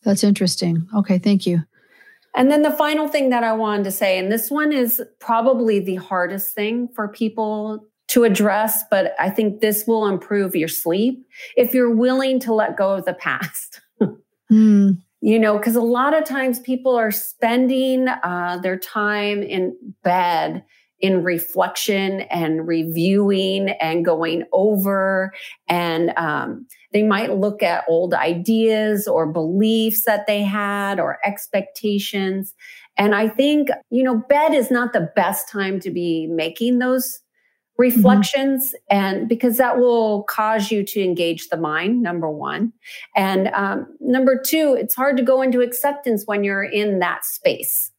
That's 0.05 0.25
interesting. 0.25 0.89
Okay. 0.97 1.19
Thank 1.19 1.47
you. 1.47 1.65
And 2.35 2.51
then 2.51 2.63
the 2.63 2.71
final 2.71 3.09
thing 3.09 3.31
that 3.31 3.43
I 3.43 3.53
wanted 3.53 3.85
to 3.85 3.91
say, 3.91 4.19
and 4.19 4.31
this 4.31 4.51
one 4.51 4.73
is 4.73 5.03
probably 5.19 5.81
the 5.81 5.97
hardest 5.97 6.55
thing 6.55 6.89
for 6.95 7.09
people 7.09 7.89
to 8.09 8.25
address, 8.25 8.83
but 8.91 9.15
I 9.19 9.31
think 9.31 9.61
this 9.61 9.87
will 9.87 10.07
improve 10.07 10.57
your 10.57 10.69
sleep 10.69 11.27
if 11.57 11.75
you're 11.75 11.95
willing 11.95 12.41
to 12.41 12.55
let 12.55 12.77
go 12.77 12.93
of 12.93 13.05
the 13.05 13.15
past. 13.15 13.81
mm. 14.53 14.99
You 15.21 15.39
know, 15.39 15.59
because 15.59 15.77
a 15.77 15.83
lot 15.83 16.15
of 16.15 16.25
times 16.25 16.61
people 16.61 16.97
are 16.97 17.11
spending 17.11 18.09
uh, 18.09 18.61
their 18.63 18.79
time 18.79 19.43
in 19.43 19.77
bed 20.03 20.65
in 21.01 21.23
reflection 21.23 22.23
and 22.23 22.67
reviewing 22.67 23.69
and 23.69 24.05
going 24.05 24.45
over 24.53 25.33
and 25.69 26.13
um, 26.17 26.67
they 26.93 27.03
might 27.03 27.37
look 27.37 27.63
at 27.63 27.85
old 27.89 28.15
ideas 28.15 29.07
or 29.07 29.27
beliefs 29.27 30.05
that 30.07 30.27
they 30.27 30.43
had 30.43 30.99
or 30.99 31.19
expectations 31.25 32.53
and 32.97 33.15
i 33.15 33.29
think 33.29 33.69
you 33.91 34.03
know 34.03 34.21
bed 34.29 34.53
is 34.53 34.73
not 34.73 34.93
the 34.93 35.09
best 35.15 35.49
time 35.49 35.79
to 35.79 35.91
be 35.91 36.27
making 36.27 36.81
those. 36.81 37.21
Reflections 37.79 38.75
mm-hmm. 38.91 38.97
and 38.97 39.29
because 39.29 39.57
that 39.57 39.79
will 39.79 40.25
cause 40.25 40.71
you 40.71 40.85
to 40.85 41.03
engage 41.03 41.49
the 41.49 41.57
mind 41.57 42.03
number 42.03 42.29
one 42.29 42.73
and 43.17 43.49
um, 43.49 43.87
number 44.01 44.41
two 44.45 44.77
it's 44.79 44.95
hard 44.95 45.17
to 45.17 45.23
go 45.23 45.41
into 45.43 45.61
acceptance 45.61 46.25
when 46.27 46.43
you're 46.43 46.65
in 46.65 46.99
that 46.99 47.25
space 47.25 47.93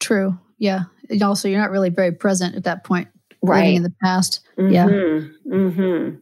true 0.00 0.38
yeah 0.58 0.82
and 1.08 1.22
also 1.22 1.48
you're 1.48 1.60
not 1.60 1.70
really 1.70 1.90
very 1.90 2.12
present 2.12 2.54
at 2.54 2.64
that 2.64 2.84
point 2.84 3.08
right. 3.42 3.74
in 3.74 3.82
the 3.82 3.94
past. 4.02 4.40
Mm-hmm. 4.58 4.72
Yeah. 4.72 4.86
Mm-hmm. 5.46 6.16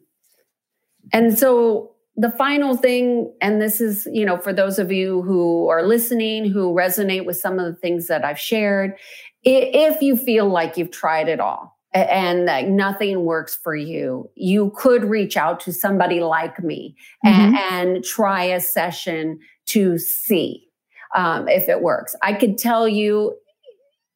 And 1.12 1.38
so 1.38 1.92
the 2.16 2.30
final 2.30 2.76
thing, 2.76 3.32
and 3.40 3.60
this 3.60 3.80
is, 3.80 4.08
you 4.12 4.24
know, 4.24 4.36
for 4.36 4.52
those 4.52 4.78
of 4.78 4.92
you 4.92 5.22
who 5.22 5.68
are 5.68 5.82
listening, 5.82 6.50
who 6.50 6.74
resonate 6.74 7.24
with 7.24 7.36
some 7.36 7.58
of 7.58 7.66
the 7.66 7.78
things 7.78 8.06
that 8.08 8.24
I've 8.24 8.38
shared, 8.38 8.96
if 9.42 10.00
you 10.00 10.16
feel 10.16 10.48
like 10.48 10.76
you've 10.76 10.90
tried 10.90 11.28
it 11.28 11.40
all 11.40 11.73
and 11.94 12.48
that 12.48 12.68
nothing 12.68 13.24
works 13.24 13.54
for 13.54 13.74
you, 13.76 14.28
you 14.34 14.72
could 14.76 15.04
reach 15.04 15.36
out 15.36 15.60
to 15.60 15.72
somebody 15.72 16.20
like 16.20 16.62
me 16.62 16.96
mm-hmm. 17.24 17.54
and, 17.54 17.94
and, 17.94 18.04
try 18.04 18.42
a 18.42 18.60
session 18.60 19.38
to 19.66 19.96
see 19.96 20.66
um, 21.14 21.48
if 21.48 21.68
it 21.68 21.80
works. 21.80 22.16
I 22.20 22.32
could 22.32 22.58
tell 22.58 22.88
you 22.88 23.36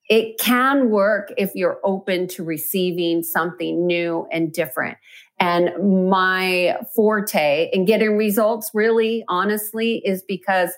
it 0.08 0.38
can 0.40 0.90
work 0.90 1.32
if 1.36 1.54
you're 1.54 1.78
open 1.84 2.26
to 2.28 2.42
receiving 2.42 3.22
something 3.22 3.86
new 3.86 4.26
and 4.32 4.52
different. 4.52 4.98
And 5.38 6.08
my 6.10 6.78
forte 6.96 7.70
in 7.72 7.84
getting 7.84 8.16
results, 8.16 8.70
really, 8.74 9.24
honestly, 9.28 10.02
is 10.04 10.22
because, 10.26 10.70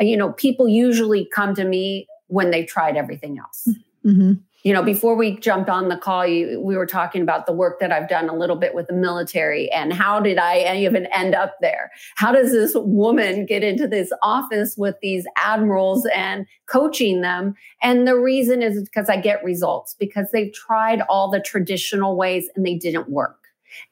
uh, 0.00 0.04
you 0.04 0.16
know, 0.16 0.32
people 0.32 0.68
usually 0.68 1.26
come 1.34 1.54
to 1.56 1.64
me 1.64 2.06
when 2.28 2.50
they 2.50 2.64
tried 2.64 2.96
everything 2.96 3.38
else. 3.38 3.68
Mm-hmm. 4.04 4.34
You 4.64 4.72
know, 4.72 4.82
before 4.82 5.14
we 5.14 5.36
jumped 5.36 5.68
on 5.68 5.90
the 5.90 5.96
call, 5.98 6.26
you, 6.26 6.58
we 6.58 6.74
were 6.74 6.86
talking 6.86 7.20
about 7.20 7.44
the 7.44 7.52
work 7.52 7.80
that 7.80 7.92
I've 7.92 8.08
done 8.08 8.30
a 8.30 8.34
little 8.34 8.56
bit 8.56 8.74
with 8.74 8.86
the 8.86 8.94
military 8.94 9.70
and 9.70 9.92
how 9.92 10.20
did 10.20 10.38
I 10.38 10.74
even 10.78 11.04
end 11.14 11.34
up 11.34 11.56
there? 11.60 11.90
How 12.16 12.32
does 12.32 12.50
this 12.50 12.72
woman 12.74 13.44
get 13.44 13.62
into 13.62 13.86
this 13.86 14.10
office 14.22 14.74
with 14.78 14.96
these 15.02 15.26
admirals 15.36 16.08
and 16.14 16.46
coaching 16.64 17.20
them? 17.20 17.54
And 17.82 18.08
the 18.08 18.18
reason 18.18 18.62
is 18.62 18.82
because 18.82 19.10
I 19.10 19.18
get 19.18 19.44
results 19.44 19.96
because 19.98 20.30
they've 20.32 20.52
tried 20.54 21.02
all 21.10 21.30
the 21.30 21.40
traditional 21.40 22.16
ways 22.16 22.48
and 22.56 22.64
they 22.64 22.76
didn't 22.76 23.10
work. 23.10 23.36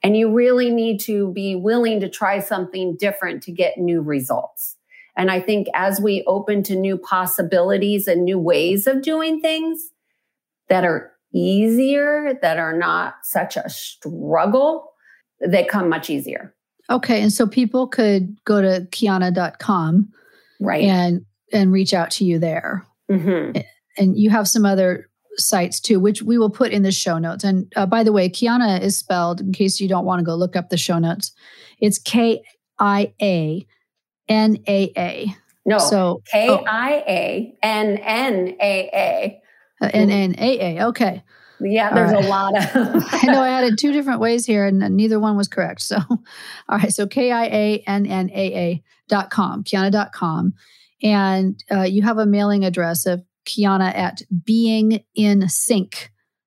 And 0.02 0.16
you 0.16 0.32
really 0.32 0.70
need 0.70 1.00
to 1.00 1.32
be 1.32 1.54
willing 1.54 2.00
to 2.00 2.08
try 2.08 2.38
something 2.38 2.96
different 2.96 3.42
to 3.42 3.52
get 3.52 3.76
new 3.76 4.00
results. 4.00 4.78
And 5.16 5.30
I 5.30 5.38
think 5.38 5.66
as 5.74 6.00
we 6.00 6.24
open 6.26 6.62
to 6.62 6.74
new 6.74 6.96
possibilities 6.96 8.06
and 8.06 8.24
new 8.24 8.38
ways 8.38 8.86
of 8.86 9.02
doing 9.02 9.38
things 9.42 9.91
that 10.72 10.84
are 10.84 11.12
easier, 11.34 12.38
that 12.40 12.58
are 12.58 12.72
not 12.72 13.16
such 13.24 13.58
a 13.58 13.68
struggle, 13.68 14.90
they 15.46 15.64
come 15.64 15.90
much 15.90 16.08
easier. 16.08 16.54
Okay. 16.88 17.20
And 17.20 17.30
so 17.30 17.46
people 17.46 17.86
could 17.86 18.34
go 18.46 18.62
to 18.62 18.86
Kiannaa.com 18.90 20.10
right. 20.60 20.84
and 20.84 21.26
and 21.52 21.72
reach 21.72 21.92
out 21.92 22.10
to 22.12 22.24
you 22.24 22.38
there. 22.38 22.86
Mm-hmm. 23.10 23.60
And 23.98 24.18
you 24.18 24.30
have 24.30 24.48
some 24.48 24.64
other 24.64 25.10
sites 25.36 25.78
too, 25.78 26.00
which 26.00 26.22
we 26.22 26.38
will 26.38 26.48
put 26.48 26.72
in 26.72 26.82
the 26.82 26.90
show 26.90 27.18
notes. 27.18 27.44
And 27.44 27.70
uh, 27.76 27.84
by 27.84 28.02
the 28.02 28.12
way, 28.12 28.30
Kiannaa 28.30 28.80
is 28.80 28.96
spelled, 28.96 29.42
in 29.42 29.52
case 29.52 29.78
you 29.78 29.88
don't 29.88 30.06
want 30.06 30.20
to 30.20 30.24
go 30.24 30.34
look 30.34 30.56
up 30.56 30.70
the 30.70 30.78
show 30.78 30.98
notes, 30.98 31.32
it's 31.80 31.98
K 31.98 32.42
I 32.78 33.12
A 33.20 33.66
N 34.26 34.56
A 34.66 34.90
A. 34.96 35.36
No, 35.66 35.76
so 35.76 36.22
K 36.32 36.48
I 36.48 37.04
A 37.06 37.54
N 37.62 37.98
N 37.98 38.56
A 38.58 38.90
A. 38.94 39.41
Uh, 39.82 39.90
N 39.92 40.10
N 40.10 40.34
A 40.38 40.78
A. 40.78 40.86
Okay. 40.88 41.22
Yeah, 41.60 41.94
there's 41.94 42.12
right. 42.12 42.24
a 42.24 42.28
lot 42.28 42.56
of. 42.56 42.64
I 43.12 43.26
know 43.26 43.40
I 43.40 43.48
had 43.48 43.64
it 43.64 43.78
two 43.78 43.92
different 43.92 44.20
ways 44.20 44.46
here, 44.46 44.64
and 44.66 44.78
neither 44.96 45.20
one 45.20 45.36
was 45.36 45.48
correct. 45.48 45.82
So, 45.82 45.98
all 46.08 46.18
right. 46.68 46.90
So 46.92 47.06
K 47.06 47.30
I 47.30 47.44
A 47.44 47.84
N 47.86 48.06
N 48.06 48.30
A 48.30 48.54
A 48.54 48.82
dot 49.08 49.30
com, 49.30 49.62
kiannaa 49.64 49.92
dot 49.92 50.12
com, 50.12 50.54
And 51.02 51.62
uh, 51.70 51.82
you 51.82 52.02
have 52.02 52.18
a 52.18 52.26
mailing 52.26 52.64
address 52.64 53.06
of 53.06 53.22
Kiannaa 53.44 53.94
at 53.94 54.22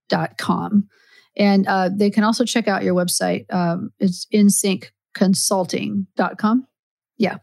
dot 0.10 0.38
com, 0.38 0.89
And 1.36 1.67
uh, 1.67 1.89
they 1.93 2.10
can 2.10 2.24
also 2.24 2.45
check 2.45 2.67
out 2.67 2.84
your 2.84 2.95
website. 2.95 3.45
Um, 3.54 3.91
it's 4.00 4.26
insyncconsulting.com. 4.34 6.67
Yeah. 7.17 7.36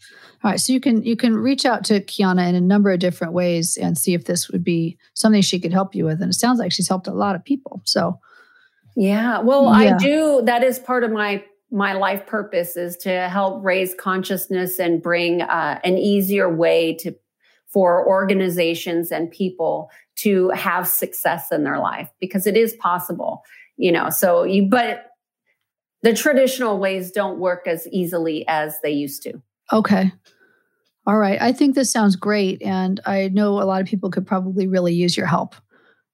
All 0.45 0.51
right. 0.51 0.61
So 0.61 0.73
you 0.73 0.81
can 0.81 1.03
you 1.03 1.17
can 1.17 1.35
reach 1.35 1.65
out 1.65 1.85
to 1.85 2.01
Kiannaa 2.01 2.49
in 2.49 2.55
a 2.55 2.61
number 2.61 2.91
of 2.91 2.99
different 2.99 3.33
ways 3.33 3.79
and 3.79 3.97
see 3.97 4.13
if 4.13 4.27
this 4.27 4.51
would 4.51 4.63
be 4.63 4.99
something 5.15 5.41
she 5.41 5.61
could 5.61 5.73
help 5.73 5.95
you 5.95 6.05
with. 6.05 6.21
And 6.21 6.31
it 6.31 6.35
sounds 6.35 6.59
like 6.59 6.73
she's 6.73 6.89
helped 6.89 7.07
a 7.07 7.13
lot 7.13 7.35
of 7.35 7.45
people. 7.45 7.81
So 7.85 8.21
yeah. 8.97 9.41
Well, 9.41 9.65
yeah. 9.65 9.95
I 9.95 9.99
do 9.99 10.43
that 10.45 10.63
is 10.63 10.79
part 10.79 11.05
of 11.05 11.11
my 11.11 11.43
my 11.71 11.95
life 11.95 12.27
purpose 12.27 12.77
is 12.77 12.99
to 12.99 13.29
help 13.31 13.65
raise 13.65 13.95
consciousness 13.95 14.79
and 14.79 15.03
bring 15.03 15.41
uh, 15.41 15.81
an 15.85 15.97
easier 15.97 16.55
way 16.55 16.95
to 16.97 17.15
for 17.73 18.07
organizations 18.07 19.11
and 19.11 19.31
people 19.31 19.91
to 20.17 20.51
have 20.51 20.87
success 20.87 21.51
in 21.51 21.65
their 21.65 21.79
life 21.79 22.11
because 22.21 22.47
it 22.47 22.55
is 22.55 22.75
possible, 22.75 23.43
you 23.79 23.91
know. 23.91 24.11
So 24.11 24.45
you, 24.45 24.69
but 24.69 25.07
the 26.03 26.13
traditional 26.13 26.79
ways 26.79 27.11
don't 27.11 27.39
work 27.39 27.67
as 27.67 27.89
easily 27.89 28.47
as 28.47 28.79
they 28.83 28.91
used 28.91 29.23
to. 29.23 29.41
Okay. 29.73 30.13
All 31.07 31.19
right. 31.19 31.41
I 31.41 31.53
think 31.53 31.75
this 31.75 31.91
sounds 31.91 32.15
great. 32.15 32.63
And 32.63 33.01
I 33.07 33.29
know 33.29 33.61
a 33.61 33.65
lot 33.65 33.81
of 33.81 33.89
people 33.89 34.11
could 34.11 34.27
probably 34.27 34.69
really 34.69 34.95
use 34.95 35.17
your 35.17 35.27
help. 35.27 35.55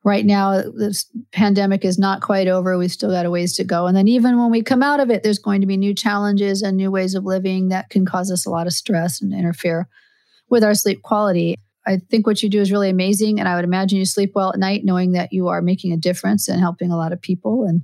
Right 0.04 0.24
now, 0.24 0.62
this 0.62 1.06
pandemic 1.32 1.84
is 1.84 1.98
not 1.98 2.22
quite 2.22 2.48
over. 2.48 2.78
We've 2.78 2.90
still 2.90 3.10
got 3.10 3.26
a 3.26 3.30
ways 3.30 3.56
to 3.56 3.64
go. 3.64 3.86
And 3.86 3.96
then, 3.96 4.08
even 4.08 4.38
when 4.38 4.50
we 4.50 4.62
come 4.62 4.82
out 4.82 5.00
of 5.00 5.10
it, 5.10 5.22
there's 5.22 5.40
going 5.40 5.60
to 5.60 5.66
be 5.66 5.76
new 5.76 5.92
challenges 5.92 6.62
and 6.62 6.76
new 6.76 6.90
ways 6.90 7.14
of 7.14 7.24
living 7.24 7.68
that 7.68 7.90
can 7.90 8.06
cause 8.06 8.30
us 8.30 8.46
a 8.46 8.50
lot 8.50 8.66
of 8.66 8.72
stress 8.72 9.20
and 9.20 9.34
interfere 9.34 9.88
with 10.48 10.64
our 10.64 10.74
sleep 10.74 11.02
quality. 11.02 11.56
I 11.86 11.98
think 11.98 12.26
what 12.26 12.42
you 12.42 12.48
do 12.48 12.60
is 12.60 12.72
really 12.72 12.88
amazing. 12.88 13.38
And 13.38 13.48
I 13.48 13.56
would 13.56 13.64
imagine 13.64 13.98
you 13.98 14.04
sleep 14.04 14.32
well 14.34 14.52
at 14.52 14.58
night 14.58 14.84
knowing 14.84 15.12
that 15.12 15.32
you 15.32 15.48
are 15.48 15.60
making 15.60 15.92
a 15.92 15.98
difference 15.98 16.48
and 16.48 16.60
helping 16.60 16.90
a 16.90 16.96
lot 16.96 17.12
of 17.12 17.20
people 17.20 17.64
and 17.64 17.82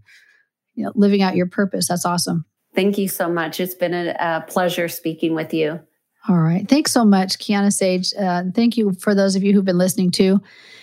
you 0.75 0.85
know, 0.85 0.93
living 0.95 1.21
out 1.21 1.37
your 1.37 1.47
purpose. 1.47 1.89
That's 1.89 2.07
awesome. 2.07 2.45
Thank 2.75 2.99
you 2.99 3.09
so 3.09 3.29
much. 3.29 3.61
It's 3.61 3.75
been 3.75 3.95
a, 3.95 4.17
a 4.19 4.45
pleasure 4.49 4.89
speaking 4.89 5.35
with 5.35 5.55
you. 5.55 5.81
All 6.29 6.39
right. 6.39 6.67
Thanks 6.67 6.91
so 6.91 7.05
much, 7.05 7.39
Kiannaa 7.39 7.73
Sage. 7.73 8.15
Uh, 8.19 8.45
thank 8.55 8.77
you 8.77 8.93
for 8.93 9.15
those 9.15 9.37
of 9.37 9.43
you 9.43 9.53
who've 9.53 9.65
been 9.65 9.79
listening 9.79 10.11
too. 10.11 10.41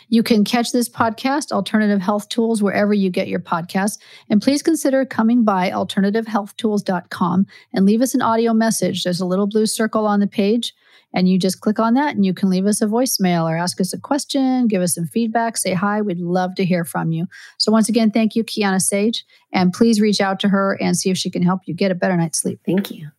You 0.10 0.24
can 0.24 0.44
catch 0.44 0.72
this 0.72 0.90
podcast, 0.90 1.52
Alternative 1.52 2.02
Health 2.02 2.30
Tools, 2.30 2.62
wherever 2.62 2.94
you 2.94 3.10
get 3.10 3.28
your 3.28 3.40
podcasts. 3.40 3.98
And 4.30 4.42
please 4.42 4.62
consider 4.62 5.06
coming 5.06 5.44
by 5.44 5.72
alternativehealthtools.com 5.72 7.48
and 7.74 7.86
leave 7.86 8.02
us 8.02 8.14
an 8.14 8.22
audio 8.22 8.54
message. 8.54 9.04
There's 9.04 9.22
a 9.22 9.26
little 9.26 9.48
blue 9.48 9.66
circle 9.66 10.06
on 10.06 10.20
the 10.20 10.28
page 10.28 10.76
and 11.14 11.28
you 11.28 11.38
just 11.38 11.62
click 11.62 11.80
on 11.80 11.94
that 11.96 12.16
and 12.16 12.26
you 12.26 12.34
can 12.34 12.50
leave 12.50 12.66
us 12.66 12.82
a 12.82 12.88
voicemail 12.88 13.50
or 13.50 13.58
ask 13.58 13.80
us 13.82 13.94
a 13.94 14.00
question, 14.00 14.68
give 14.68 14.82
us 14.82 14.96
some 14.96 15.08
feedback, 15.08 15.58
say 15.58 15.74
hi. 15.74 16.02
We'd 16.02 16.20
love 16.20 16.56
to 16.56 16.66
hear 16.66 16.86
from 16.86 17.12
you. 17.12 17.28
So, 17.58 17.72
once 17.72 17.90
again, 17.90 18.12
thank 18.12 18.36
you, 18.36 18.44
Kiannaa 18.44 18.82
Sage. 18.82 19.26
And 19.54 19.74
please 19.74 20.00
reach 20.00 20.22
out 20.22 20.40
to 20.42 20.50
her 20.50 20.78
and 20.82 20.98
see 20.98 21.10
if 21.10 21.18
she 21.18 21.30
can 21.30 21.44
help 21.44 21.62
you 21.66 21.74
get 21.74 21.92
a 21.92 21.96
better 21.96 22.16
night's 22.16 22.40
sleep. 22.40 22.60
Thank 22.66 22.92
you. 22.92 23.12